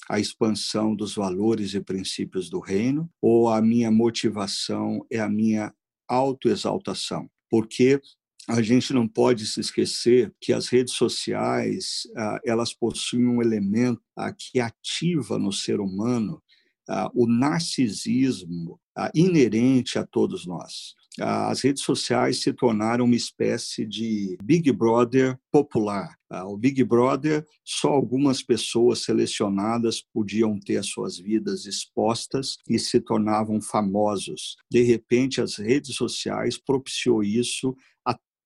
[0.09, 5.73] a expansão dos valores e princípios do reino, ou a minha motivação é a minha
[6.09, 7.29] autoexaltação?
[7.51, 8.01] Porque
[8.49, 14.01] a gente não pode se esquecer que as redes sociais ah, elas possuem um elemento
[14.16, 16.40] ah, que ativa no ser humano
[16.88, 18.81] ah, o narcisismo
[19.14, 20.95] inerente a todos nós.
[21.20, 26.16] As redes sociais se tornaram uma espécie de Big Brother popular.
[26.46, 33.61] O Big Brother, só algumas pessoas selecionadas podiam ter suas vidas expostas e se tornavam
[33.61, 34.57] famosos.
[34.70, 37.76] De repente, as redes sociais propiciou isso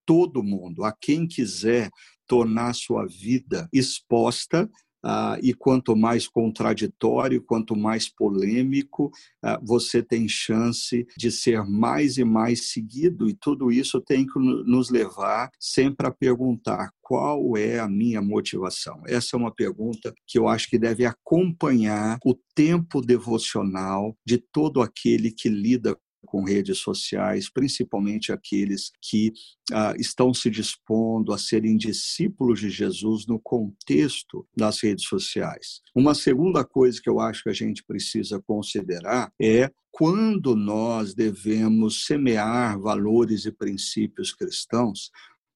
[0.07, 1.89] todo mundo, a quem quiser
[2.27, 4.69] tornar sua vida exposta,
[5.03, 9.11] ah, e quanto mais contraditório, quanto mais polêmico,
[9.43, 14.39] ah, você tem chance de ser mais e mais seguido, e tudo isso tem que
[14.39, 19.03] nos levar sempre a perguntar qual é a minha motivação?
[19.05, 24.81] Essa é uma pergunta que eu acho que deve acompanhar o tempo devocional de todo
[24.81, 25.99] aquele que lida
[26.31, 29.33] com redes sociais, principalmente aqueles que
[29.73, 35.81] ah, estão se dispondo a serem discípulos de Jesus no contexto das redes sociais.
[35.93, 42.07] Uma segunda coisa que eu acho que a gente precisa considerar é quando nós devemos
[42.07, 45.11] semear valores e princípios cristãos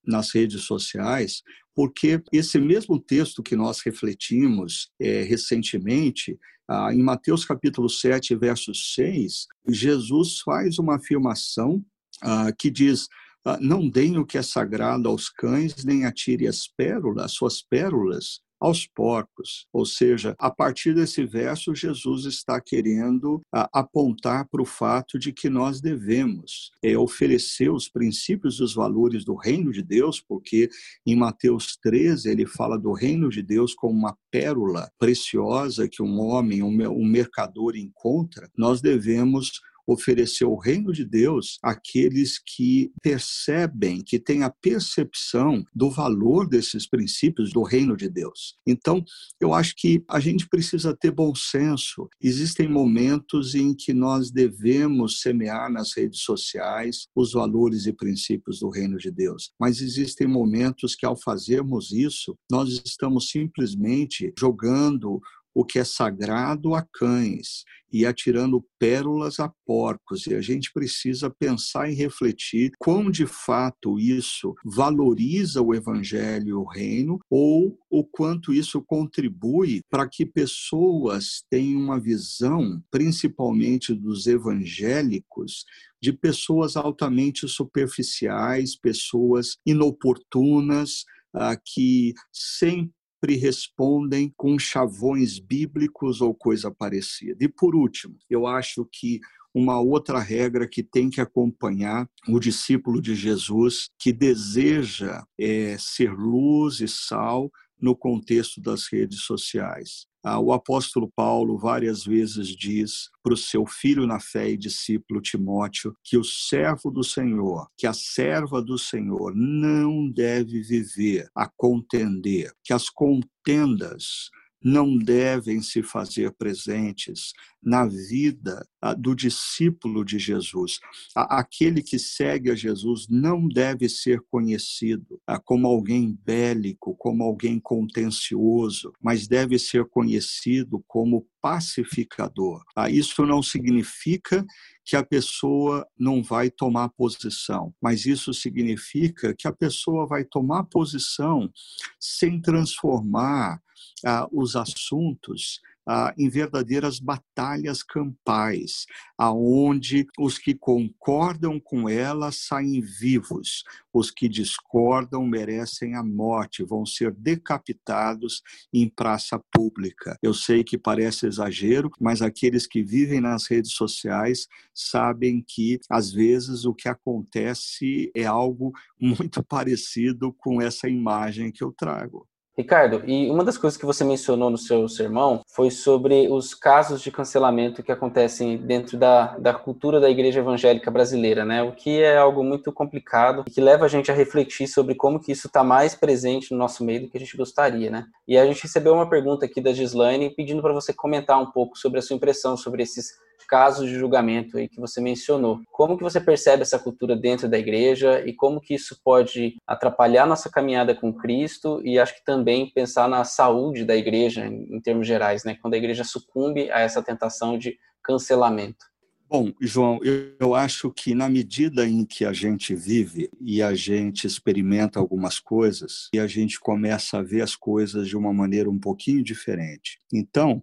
[0.05, 1.43] nas redes sociais,
[1.75, 8.73] porque esse mesmo texto que nós refletimos é, recentemente, ah, em Mateus capítulo 7, verso
[8.75, 11.85] 6, Jesus faz uma afirmação
[12.23, 13.09] ah, que diz:
[13.45, 17.61] ah, Não deem o que é sagrado aos cães, nem atire as pérolas, as suas
[17.61, 19.67] pérolas aos porcos.
[19.73, 25.49] Ou seja, a partir desse verso, Jesus está querendo apontar para o fato de que
[25.49, 30.69] nós devemos é, oferecer os princípios dos valores do reino de Deus, porque
[31.07, 36.21] em Mateus 13 ele fala do reino de Deus como uma pérola preciosa que um
[36.21, 38.51] homem, um mercador encontra.
[38.57, 45.91] Nós devemos oferecer o reino de Deus àqueles que percebem, que têm a percepção do
[45.91, 48.57] valor desses princípios do reino de Deus.
[48.67, 49.05] Então,
[49.41, 52.09] eu acho que a gente precisa ter bom senso.
[52.21, 58.71] Existem momentos em que nós devemos semear nas redes sociais os valores e princípios do
[58.71, 65.21] reino de Deus, mas existem momentos que, ao fazermos isso, nós estamos simplesmente jogando
[65.55, 67.65] o que é sagrado a cães
[67.95, 70.27] e atirando pérolas a porcos.
[70.27, 76.53] E a gente precisa pensar e refletir quão de fato isso valoriza o evangelho e
[76.53, 84.27] o reino ou o quanto isso contribui para que pessoas tenham uma visão, principalmente dos
[84.27, 85.65] evangélicos,
[86.03, 92.93] de pessoas altamente superficiais, pessoas inoportunas, ah, que sempre
[93.25, 97.43] sempre respondem com chavões bíblicos ou coisa parecida.
[97.43, 99.19] E por último, eu acho que
[99.55, 106.13] uma outra regra que tem que acompanhar o discípulo de Jesus que deseja é, ser
[106.13, 110.07] luz e sal no contexto das redes sociais.
[110.27, 115.21] Ah, o apóstolo Paulo várias vezes diz para o seu filho na fé e discípulo
[115.21, 121.47] Timóteo que o servo do Senhor, que a serva do Senhor não deve viver a
[121.47, 124.31] contender, que as contendas
[124.65, 130.81] não devem se fazer presentes na vida ah, do discípulo de Jesus.
[131.15, 137.61] Aquele que segue a Jesus não deve ser conhecido ah, como alguém bélico, como alguém
[137.61, 142.63] contencioso, mas deve ser conhecido como pacificador.
[142.75, 144.45] Ah, isso não significa
[144.85, 150.65] que a pessoa não vai tomar posição, mas isso significa que a pessoa vai tomar
[150.65, 151.51] posição
[151.99, 153.61] sem transformar
[154.05, 158.87] ah, os assuntos ah, em verdadeiras batalhas campais,
[159.19, 166.87] aonde os que concordam com ela saem vivos, os que discordam merecem a morte, vão
[166.87, 170.17] ser decapitados em praça pública.
[170.23, 176.11] Eu sei que parece exagero, mas aqueles que vivem nas redes sociais sabem que às
[176.11, 182.27] vezes o que acontece é algo muito parecido com essa imagem que eu trago.
[182.57, 187.03] Ricardo, e uma das coisas que você mencionou no seu sermão foi sobre os casos
[187.03, 191.65] de cancelamento que acontecem dentro da, da cultura da igreja evangélica brasileira, né?
[191.65, 195.19] O que é algo muito complicado e que leva a gente a refletir sobre como
[195.19, 198.07] que isso está mais presente no nosso meio do que a gente gostaria, né?
[198.27, 201.77] E a gente recebeu uma pergunta aqui da Gislaine pedindo para você comentar um pouco
[201.77, 203.15] sobre a sua impressão sobre esses
[203.47, 205.61] casos de julgamento aí que você mencionou.
[205.71, 210.27] Como que você percebe essa cultura dentro da igreja e como que isso pode atrapalhar
[210.27, 215.07] nossa caminhada com Cristo e acho que também pensar na saúde da igreja em, termos
[215.07, 215.57] gerais, né?
[215.61, 218.85] Quando a igreja sucumbe a essa tentação de cancelamento.
[219.29, 223.75] Bom, João, eu, eu, acho que na medida em que a gente vive e a
[223.75, 228.71] gente experimenta algumas coisas, e a gente começa a ver as coisas de uma maneira
[228.71, 229.99] um pouquinho diferente.
[230.13, 230.63] Então,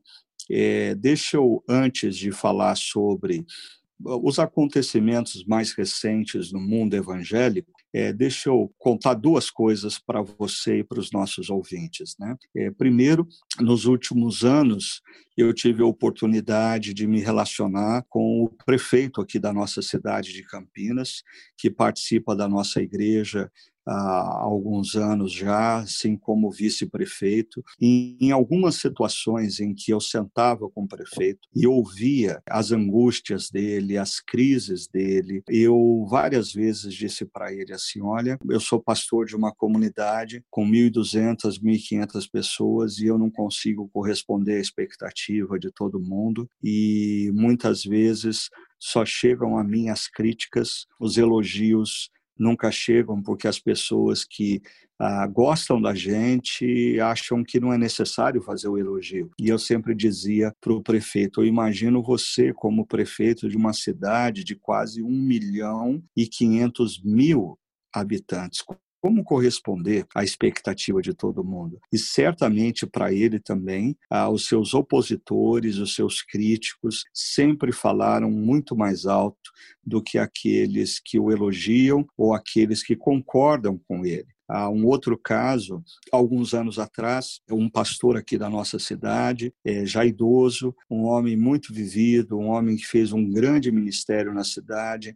[0.52, 3.46] é, deixa eu, antes de falar sobre
[4.04, 10.80] os acontecimentos mais recentes no mundo evangélico, é, deixa eu contar duas coisas para você
[10.80, 12.16] e para os nossos ouvintes.
[12.20, 12.36] Né?
[12.56, 13.28] É, primeiro,
[13.60, 15.02] nos últimos anos,
[15.38, 20.44] eu tive a oportunidade de me relacionar com o prefeito aqui da nossa cidade de
[20.44, 21.24] Campinas,
[21.58, 23.50] que participa da nossa igreja
[23.86, 27.64] há alguns anos já, assim como vice-prefeito.
[27.80, 33.98] Em algumas situações em que eu sentava com o prefeito e ouvia as angústias dele,
[33.98, 39.36] as crises dele, eu várias vezes disse para ele assim: Olha, eu sou pastor de
[39.36, 45.21] uma comunidade com 1.200, 1.500 pessoas e eu não consigo corresponder à expectativa
[45.60, 48.50] de todo mundo e muitas vezes
[48.80, 54.62] só chegam a mim as críticas, os elogios nunca chegam porque as pessoas que
[55.00, 59.32] ah, gostam da gente acham que não é necessário fazer o elogio.
[59.40, 64.44] E eu sempre dizia para o prefeito: eu imagino você como prefeito de uma cidade
[64.44, 67.58] de quase 1 milhão e 500 mil
[67.94, 68.62] habitantes
[69.02, 71.80] como corresponder à expectativa de todo mundo.
[71.92, 78.76] E certamente para ele também, ah, os seus opositores, os seus críticos, sempre falaram muito
[78.76, 79.52] mais alto
[79.84, 84.28] do que aqueles que o elogiam ou aqueles que concordam com ele.
[84.70, 90.76] Um outro caso, alguns anos atrás, um pastor aqui da nossa cidade, é, já idoso,
[90.90, 95.16] um homem muito vivido, um homem que fez um grande ministério na cidade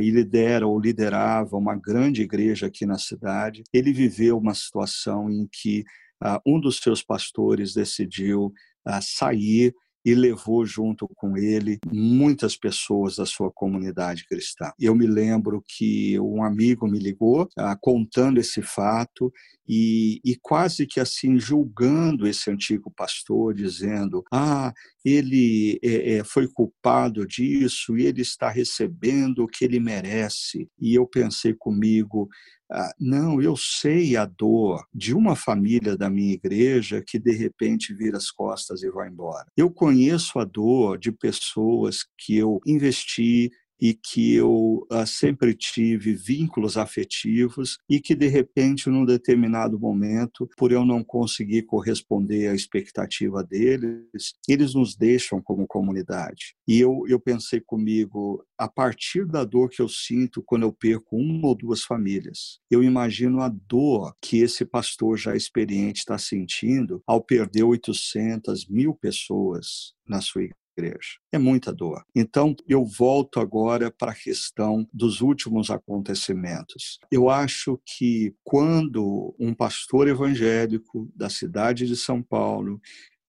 [0.00, 3.64] e lidera ou liderava uma grande igreja aqui na cidade.
[3.72, 5.84] Ele viveu uma situação em que
[6.20, 8.52] ah, um dos seus pastores decidiu
[8.84, 9.74] ah, sair
[10.06, 14.70] e levou junto com ele muitas pessoas da sua comunidade cristã.
[14.78, 19.32] Eu me lembro que um amigo me ligou ah, contando esse fato
[19.68, 24.72] e, e, quase que assim julgando esse antigo pastor, dizendo: ah,
[25.04, 30.68] ele é, foi culpado disso e ele está recebendo o que ele merece.
[30.80, 32.28] E eu pensei comigo:
[32.70, 37.94] ah, não, eu sei a dor de uma família da minha igreja que de repente
[37.94, 39.46] vira as costas e vai embora.
[39.56, 43.50] Eu conheço a dor de pessoas que eu investi,
[43.80, 50.48] e que eu uh, sempre tive vínculos afetivos e que de repente num determinado momento,
[50.56, 56.54] por eu não conseguir corresponder à expectativa deles, eles nos deixam como comunidade.
[56.66, 61.16] E eu eu pensei comigo, a partir da dor que eu sinto quando eu perco
[61.16, 67.02] uma ou duas famílias, eu imagino a dor que esse pastor já experiente está sentindo
[67.06, 71.18] ao perder 800 mil pessoas na sua igreja igreja.
[71.32, 72.04] É muita dor.
[72.14, 76.98] Então, eu volto agora para a questão dos últimos acontecimentos.
[77.10, 82.80] Eu acho que quando um pastor evangélico da cidade de São Paulo,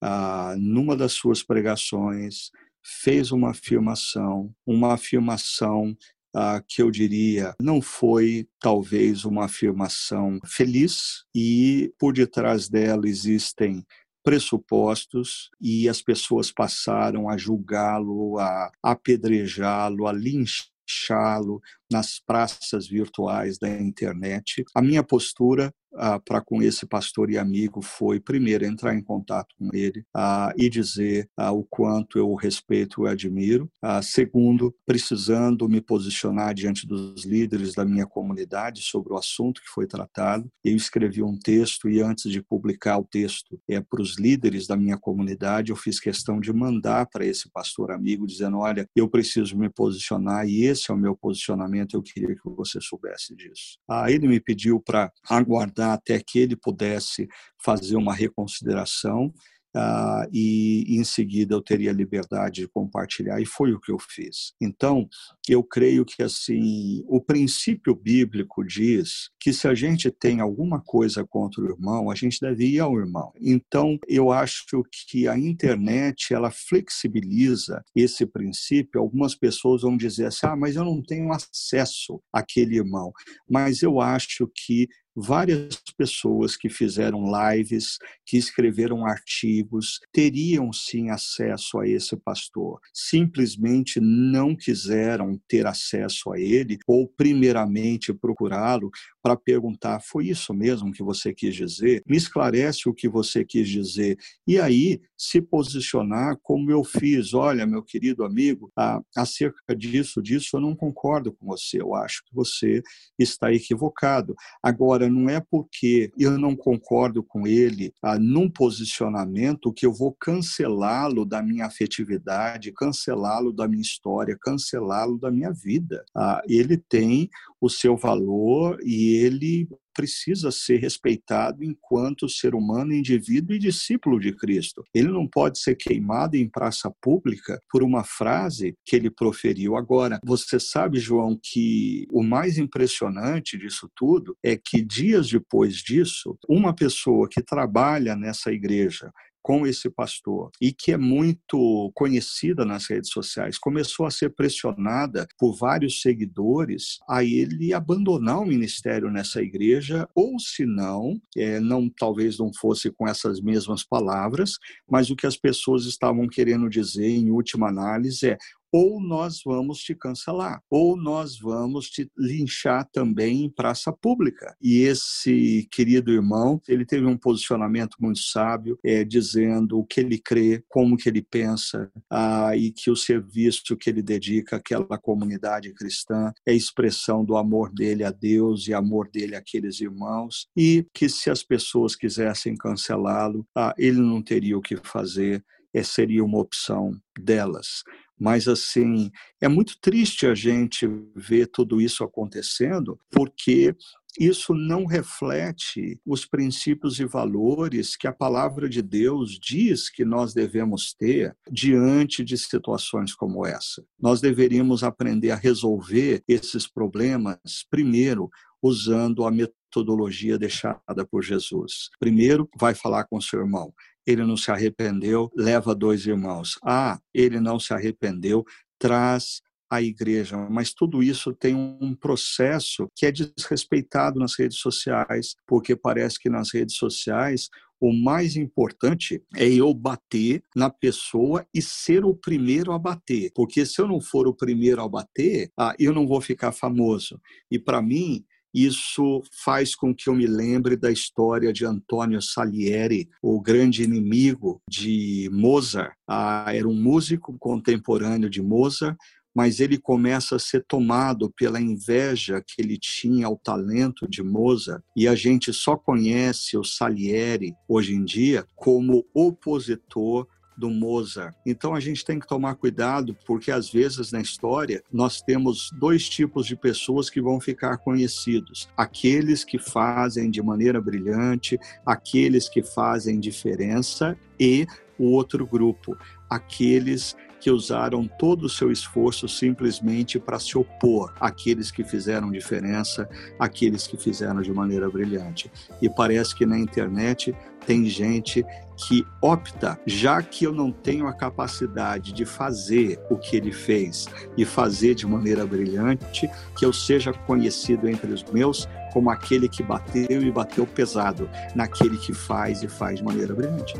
[0.02, 2.50] ah, numa das suas pregações,
[2.84, 5.96] fez uma afirmação, uma afirmação
[6.34, 13.84] ah, que eu diria não foi talvez uma afirmação feliz e por detrás dela existem
[14.28, 23.68] pressupostos e as pessoas passaram a julgá-lo, a apedrejá-lo, a linchá-lo nas praças virtuais da
[23.68, 24.64] internet.
[24.74, 29.54] A minha postura ah, para com esse pastor e amigo foi, primeiro, entrar em contato
[29.58, 33.70] com ele ah, e dizer ah, o quanto eu o respeito e admiro.
[33.82, 39.68] Ah, segundo, precisando me posicionar diante dos líderes da minha comunidade sobre o assunto que
[39.68, 40.48] foi tratado.
[40.64, 44.76] Eu escrevi um texto e, antes de publicar o texto é, para os líderes da
[44.76, 49.56] minha comunidade, eu fiz questão de mandar para esse pastor amigo, dizendo: Olha, eu preciso
[49.56, 53.78] me posicionar e esse é o meu posicionamento, eu queria que você soubesse disso.
[53.88, 57.28] Ah, ele me pediu para aguardar até que ele pudesse
[57.62, 59.32] fazer uma reconsideração
[59.76, 64.54] Uh, e em seguida eu teria liberdade de compartilhar e foi o que eu fiz.
[64.60, 65.06] Então,
[65.48, 71.24] eu creio que assim, o princípio bíblico diz que se a gente tem alguma coisa
[71.24, 73.30] contra o irmão, a gente deve ir ao irmão.
[73.40, 74.64] Então, eu acho
[75.06, 79.00] que a internet ela flexibiliza esse princípio.
[79.00, 83.12] Algumas pessoas vão dizer assim: "Ah, mas eu não tenho acesso àquele irmão".
[83.48, 84.88] Mas eu acho que
[85.20, 92.80] várias pessoas que fizeram lives, que escreveram artigos, teriam sim acesso a esse pastor.
[92.94, 98.90] Simplesmente não quiseram ter acesso a ele ou, primeiramente, procurá-lo
[99.28, 102.02] para perguntar: foi isso mesmo que você quis dizer?
[102.06, 104.16] Me esclarece o que você quis dizer.
[104.46, 108.72] E aí se posicionar como eu fiz: olha, meu querido amigo,
[109.14, 111.80] acerca disso, disso, eu não concordo com você.
[111.82, 112.82] Eu acho que você
[113.18, 114.34] está equivocado.
[114.62, 120.16] Agora, não é porque eu não concordo com ele ah, num posicionamento que eu vou
[120.18, 126.02] cancelá-lo da minha afetividade, cancelá-lo da minha história, cancelá-lo da minha vida.
[126.16, 127.28] Ah, ele tem
[127.60, 134.32] o seu valor e ele precisa ser respeitado enquanto ser humano, indivíduo e discípulo de
[134.32, 134.84] Cristo.
[134.94, 139.76] Ele não pode ser queimado em praça pública por uma frase que ele proferiu.
[139.76, 146.38] Agora, você sabe, João, que o mais impressionante disso tudo é que dias depois disso,
[146.48, 149.10] uma pessoa que trabalha nessa igreja
[149.48, 155.26] com esse pastor e que é muito conhecida nas redes sociais, começou a ser pressionada
[155.38, 161.88] por vários seguidores a ele abandonar o ministério nessa igreja, ou se não, é, não
[161.88, 167.08] talvez não fosse com essas mesmas palavras, mas o que as pessoas estavam querendo dizer
[167.08, 168.38] em última análise é
[168.72, 174.54] ou nós vamos te cancelar, ou nós vamos te linchar também em praça pública.
[174.60, 180.18] E esse querido irmão, ele teve um posicionamento muito sábio, é, dizendo o que ele
[180.18, 185.72] crê, como que ele pensa, ah, e que o serviço que ele dedica àquela comunidade
[185.72, 191.08] cristã é expressão do amor dele a Deus e amor dele àqueles irmãos, e que
[191.08, 196.38] se as pessoas quisessem cancelá-lo, ah, ele não teria o que fazer, é, seria uma
[196.38, 197.82] opção delas.
[198.18, 199.10] Mas, assim,
[199.40, 203.74] é muito triste a gente ver tudo isso acontecendo, porque
[204.18, 210.34] isso não reflete os princípios e valores que a palavra de Deus diz que nós
[210.34, 213.84] devemos ter diante de situações como essa.
[214.00, 217.38] Nós deveríamos aprender a resolver esses problemas,
[217.70, 218.28] primeiro,
[218.60, 221.90] usando a metodologia deixada por Jesus.
[222.00, 223.72] Primeiro, vai falar com seu irmão
[224.08, 226.58] ele não se arrependeu, leva dois irmãos.
[226.64, 228.42] Ah, ele não se arrependeu,
[228.78, 235.34] traz a igreja, mas tudo isso tem um processo que é desrespeitado nas redes sociais,
[235.46, 241.60] porque parece que nas redes sociais o mais importante é eu bater na pessoa e
[241.60, 245.74] ser o primeiro a bater, porque se eu não for o primeiro a bater, ah,
[245.78, 247.20] eu não vou ficar famoso.
[247.50, 253.08] E para mim, isso faz com que eu me lembre da história de Antonio Salieri,
[253.22, 255.92] o grande inimigo de Mozart.
[256.06, 258.96] Ah, era um músico contemporâneo de Mozart,
[259.34, 264.82] mas ele começa a ser tomado pela inveja que ele tinha ao talento de Mozart,
[264.96, 270.26] e a gente só conhece o Salieri hoje em dia como opositor
[270.58, 271.34] do Mozart.
[271.46, 276.08] Então a gente tem que tomar cuidado, porque às vezes na história nós temos dois
[276.08, 282.62] tipos de pessoas que vão ficar conhecidos: aqueles que fazem de maneira brilhante, aqueles que
[282.62, 284.66] fazem diferença e
[284.98, 285.96] o outro grupo,
[286.28, 293.08] aqueles que usaram todo o seu esforço simplesmente para se opor àqueles que fizeram diferença,
[293.38, 295.50] àqueles que fizeram de maneira brilhante.
[295.80, 297.34] E parece que na internet
[297.66, 298.44] tem gente
[298.76, 304.06] que opta, já que eu não tenho a capacidade de fazer o que ele fez
[304.36, 309.62] e fazer de maneira brilhante, que eu seja conhecido entre os meus como aquele que
[309.62, 313.74] bateu e bateu pesado, naquele que faz e faz de maneira brilhante.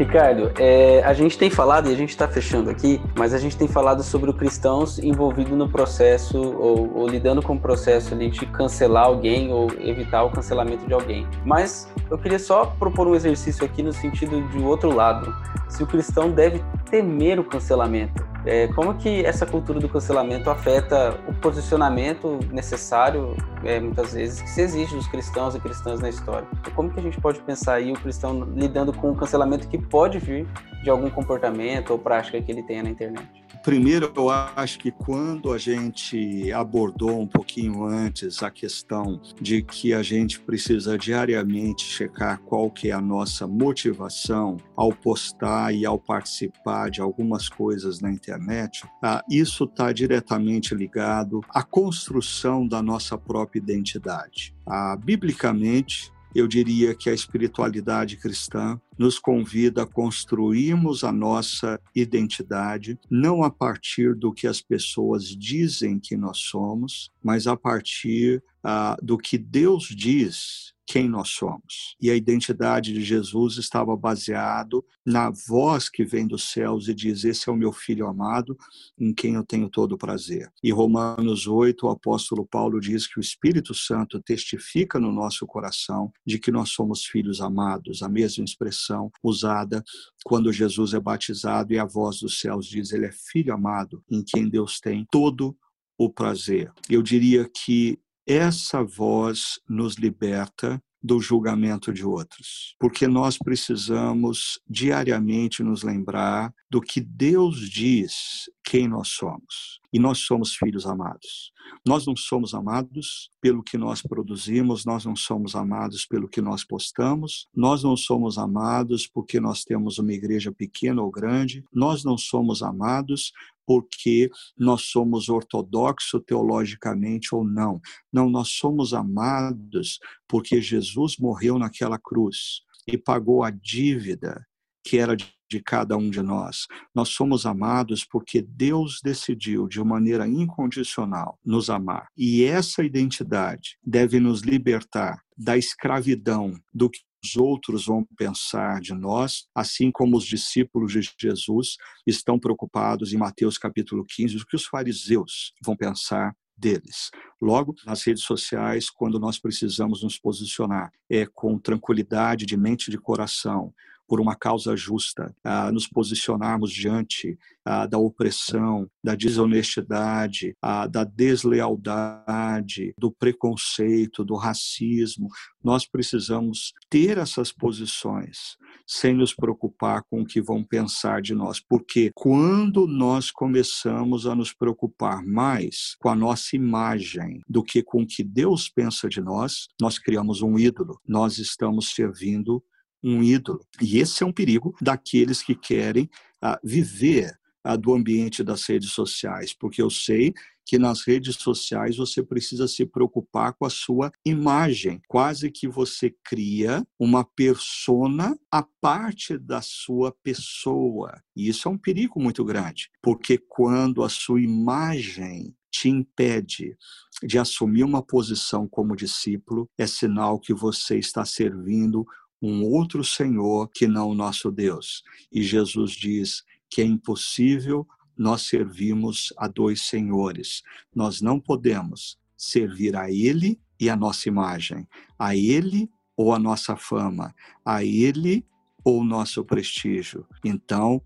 [0.00, 3.54] Ricardo, é, a gente tem falado, e a gente está fechando aqui, mas a gente
[3.54, 8.30] tem falado sobre o cristãos envolvido no processo, ou, ou, lidando com o processo ali
[8.30, 11.26] de cancelar alguém ou evitar o cancelamento de alguém.
[11.44, 15.36] Mas eu queria só propor um exercício aqui no sentido de outro lado.
[15.68, 18.29] Se o cristão deve temer o cancelamento.
[18.46, 24.48] É, como que essa cultura do cancelamento afeta o posicionamento necessário, é, muitas vezes, que
[24.48, 26.46] se exige dos cristãos e cristãs na história?
[26.60, 29.78] Então, como que a gente pode pensar aí o cristão lidando com o cancelamento que
[29.78, 30.46] pode vir
[30.82, 33.39] de algum comportamento ou prática que ele tenha na internet?
[33.62, 39.92] Primeiro, eu acho que quando a gente abordou um pouquinho antes a questão de que
[39.92, 45.98] a gente precisa diariamente checar qual que é a nossa motivação ao postar e ao
[45.98, 53.18] participar de algumas coisas na internet, ah, isso está diretamente ligado à construção da nossa
[53.18, 54.54] própria identidade.
[54.66, 62.98] Ah, biblicamente, eu diria que a espiritualidade cristã nos convida a construirmos a nossa identidade
[63.10, 68.96] não a partir do que as pessoas dizem que nós somos, mas a partir ah,
[69.02, 71.94] do que Deus diz quem nós somos.
[72.00, 77.24] E a identidade de Jesus estava baseado na voz que vem dos céus e diz:
[77.24, 78.58] Esse é o meu filho amado,
[78.98, 80.50] em quem eu tenho todo prazer.
[80.60, 86.10] E Romanos 8, o apóstolo Paulo diz que o Espírito Santo testifica no nosso coração
[86.26, 89.84] de que nós somos filhos amados, a mesma expressão usada
[90.24, 94.24] quando Jesus é batizado e a voz dos céus diz: Ele é filho amado, em
[94.24, 95.56] quem Deus tem todo
[95.96, 96.72] o prazer.
[96.88, 97.96] Eu diria que
[98.30, 106.80] essa voz nos liberta do julgamento de outros, porque nós precisamos diariamente nos lembrar do
[106.80, 109.80] que Deus diz quem nós somos.
[109.92, 111.52] E nós somos filhos amados.
[111.86, 116.64] Nós não somos amados pelo que nós produzimos, nós não somos amados pelo que nós
[116.64, 122.16] postamos, nós não somos amados porque nós temos uma igreja pequena ou grande, nós não
[122.16, 123.32] somos amados
[123.66, 124.28] porque
[124.58, 127.80] nós somos ortodoxos teologicamente ou não.
[128.12, 134.44] Não, nós somos amados porque Jesus morreu naquela cruz e pagou a dívida
[134.84, 136.66] que era de de cada um de nós.
[136.94, 142.06] Nós somos amados porque Deus decidiu de maneira incondicional nos amar.
[142.16, 148.94] E essa identidade deve nos libertar da escravidão do que os outros vão pensar de
[148.94, 151.76] nós, assim como os discípulos de Jesus
[152.06, 157.10] estão preocupados em Mateus capítulo 15, o que os fariseus vão pensar deles.
[157.40, 162.90] Logo, nas redes sociais, quando nós precisamos nos posicionar é com tranquilidade de mente e
[162.90, 163.72] de coração,
[164.10, 171.04] por uma causa justa, a nos posicionarmos diante a, da opressão, da desonestidade, a, da
[171.04, 175.28] deslealdade, do preconceito, do racismo.
[175.62, 181.60] Nós precisamos ter essas posições sem nos preocupar com o que vão pensar de nós,
[181.60, 188.02] porque quando nós começamos a nos preocupar mais com a nossa imagem do que com
[188.02, 190.98] o que Deus pensa de nós, nós criamos um ídolo.
[191.06, 192.60] Nós estamos servindo
[193.02, 193.64] um ídolo.
[193.80, 196.08] E esse é um perigo daqueles que querem
[196.40, 200.32] ah, viver ah, do ambiente das redes sociais, porque eu sei
[200.64, 206.14] que nas redes sociais você precisa se preocupar com a sua imagem, quase que você
[206.24, 211.20] cria uma persona a parte da sua pessoa.
[211.34, 216.76] E isso é um perigo muito grande, porque quando a sua imagem te impede
[217.22, 222.06] de assumir uma posição como discípulo, é sinal que você está servindo
[222.40, 225.02] um outro Senhor que não o nosso Deus.
[225.30, 227.86] E Jesus diz que é impossível
[228.16, 230.62] nós servirmos a dois senhores.
[230.94, 234.86] Nós não podemos servir a Ele e a nossa imagem,
[235.18, 237.34] a Ele ou a nossa fama,
[237.64, 238.46] a Ele
[238.84, 240.26] ou o nosso prestígio.
[240.44, 241.02] Então,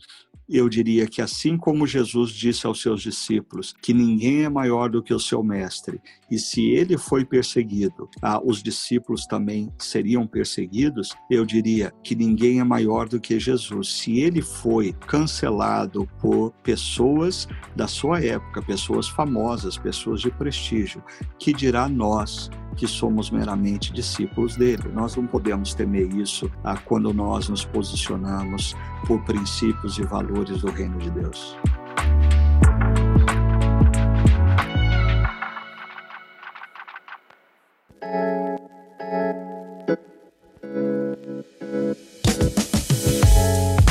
[0.49, 5.03] eu diria que assim como Jesus disse aos seus discípulos que ninguém é maior do
[5.03, 11.15] que o seu mestre, e se ele foi perseguido, ah, os discípulos também seriam perseguidos,
[11.31, 13.89] eu diria que ninguém é maior do que Jesus.
[13.89, 21.03] Se ele foi cancelado por pessoas da sua época, pessoas famosas, pessoas de prestígio,
[21.39, 24.91] que dirá nós que somos meramente discípulos dele.
[24.93, 28.75] Nós não podemos temer isso ah, quando nós nos posicionamos
[29.07, 31.57] por princípios e valores do reino de Deus.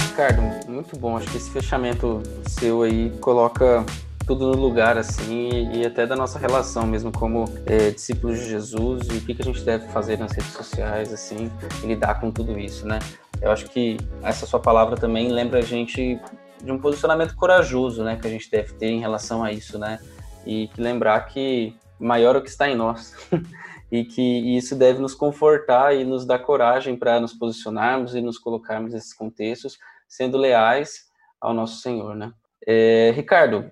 [0.10, 1.18] Ricardo, muito bom.
[1.18, 3.86] Acho que esse fechamento seu aí coloca
[4.24, 9.08] tudo no lugar, assim, e até da nossa relação mesmo como é, discípulos de Jesus
[9.08, 11.52] e o que, que a gente deve fazer nas redes sociais, assim,
[11.84, 13.00] e lidar com tudo isso, né?
[13.42, 16.20] Eu acho que essa sua palavra também lembra a gente
[16.64, 20.00] de um posicionamento corajoso, né, que a gente deve ter em relação a isso, né?
[20.46, 23.14] E que lembrar que maior é o que está em nós.
[23.92, 28.40] e que isso deve nos confortar e nos dar coragem para nos posicionarmos e nos
[28.40, 32.32] colocarmos nesses contextos, sendo leais ao nosso Senhor, né?
[32.66, 33.72] É, Ricardo,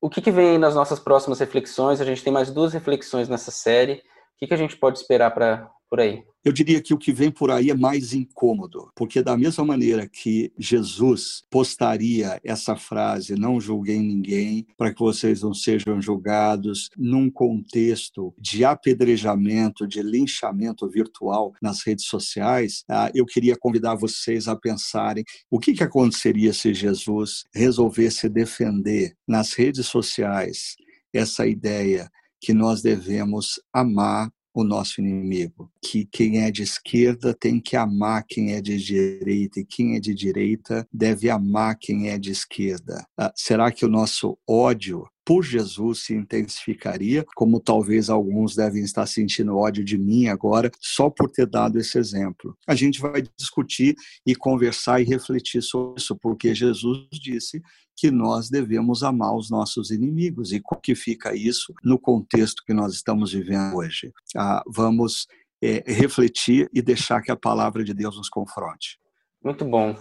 [0.00, 2.00] o que, que vem nas nossas próximas reflexões?
[2.00, 4.02] A gente tem mais duas reflexões nessa série
[4.40, 6.22] que, que a gente pode esperar para por aí?
[6.42, 10.08] Eu diria que o que vem por aí é mais incômodo, porque da mesma maneira
[10.08, 17.28] que Jesus postaria essa frase, não julguem ninguém, para que vocês não sejam julgados, num
[17.28, 24.56] contexto de apedrejamento, de linchamento virtual nas redes sociais, ah, eu queria convidar vocês a
[24.56, 30.76] pensarem o que, que aconteceria se Jesus resolvesse defender nas redes sociais
[31.12, 32.08] essa ideia
[32.40, 38.24] que nós devemos amar o nosso inimigo, que quem é de esquerda tem que amar
[38.28, 43.06] quem é de direita e quem é de direita deve amar quem é de esquerda.
[43.16, 49.06] Ah, será que o nosso ódio por Jesus se intensificaria, como talvez alguns devem estar
[49.06, 52.56] sentindo ódio de mim agora, só por ter dado esse exemplo.
[52.66, 53.94] A gente vai discutir
[54.26, 57.62] e conversar e refletir sobre isso, porque Jesus disse
[57.96, 60.52] que nós devemos amar os nossos inimigos.
[60.52, 64.12] E como que fica isso no contexto que nós estamos vivendo hoje?
[64.36, 65.26] Ah, vamos
[65.62, 68.99] é, refletir e deixar que a palavra de Deus nos confronte.
[69.42, 69.96] Muito bom.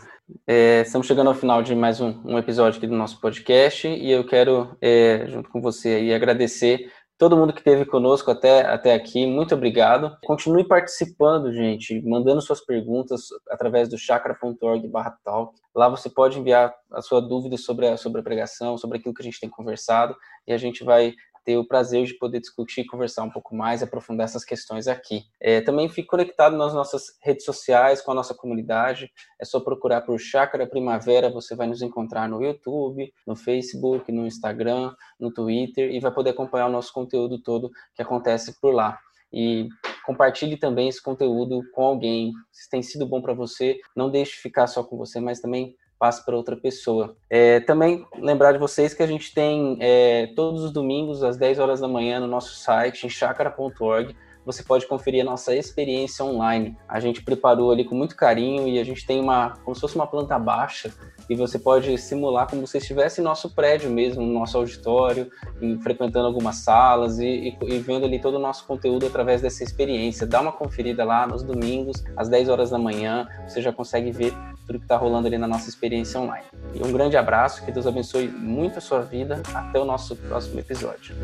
[0.45, 4.11] É, estamos chegando ao final de mais um, um, episódio aqui do nosso podcast e
[4.11, 8.93] eu quero, é, junto com você, aí, agradecer todo mundo que esteve conosco até, até
[8.93, 10.17] aqui, muito obrigado.
[10.23, 14.89] Continue participando, gente, mandando suas perguntas através do chakra.org
[15.23, 15.53] talk.
[15.75, 19.21] Lá você pode enviar a sua dúvida sobre a, sobre a pregação, sobre aquilo que
[19.21, 20.15] a gente tem conversado,
[20.47, 21.13] e a gente vai
[21.43, 25.23] ter o prazer de poder discutir, conversar um pouco mais, aprofundar essas questões aqui.
[25.39, 29.11] É, também fique conectado nas nossas redes sociais, com a nossa comunidade.
[29.39, 34.25] É só procurar por Chácara Primavera, você vai nos encontrar no YouTube, no Facebook, no
[34.25, 38.97] Instagram, no Twitter e vai poder acompanhar o nosso conteúdo todo que acontece por lá.
[39.31, 39.69] E
[40.05, 42.31] compartilhe também esse conteúdo com alguém.
[42.51, 46.25] Se tem sido bom para você, não deixe ficar só com você, mas também passe
[46.25, 47.15] para outra pessoa.
[47.29, 51.59] É, também lembrar de vocês que a gente tem é, todos os domingos às 10
[51.59, 54.15] horas da manhã no nosso site, em chacara.org,
[54.51, 56.75] você pode conferir a nossa experiência online.
[56.87, 59.95] A gente preparou ali com muito carinho e a gente tem uma, como se fosse
[59.95, 60.91] uma planta baixa,
[61.29, 65.29] e você pode simular como se estivesse em nosso prédio mesmo, no nosso auditório,
[65.61, 69.63] em, frequentando algumas salas e, e, e, vendo ali todo o nosso conteúdo através dessa
[69.63, 70.25] experiência.
[70.25, 74.33] Dá uma conferida lá nos domingos, às 10 horas da manhã, você já consegue ver
[74.65, 76.45] tudo que está rolando ali na nossa experiência online.
[76.73, 79.41] E um grande abraço, que Deus abençoe muito a sua vida.
[79.53, 81.15] Até o nosso próximo episódio.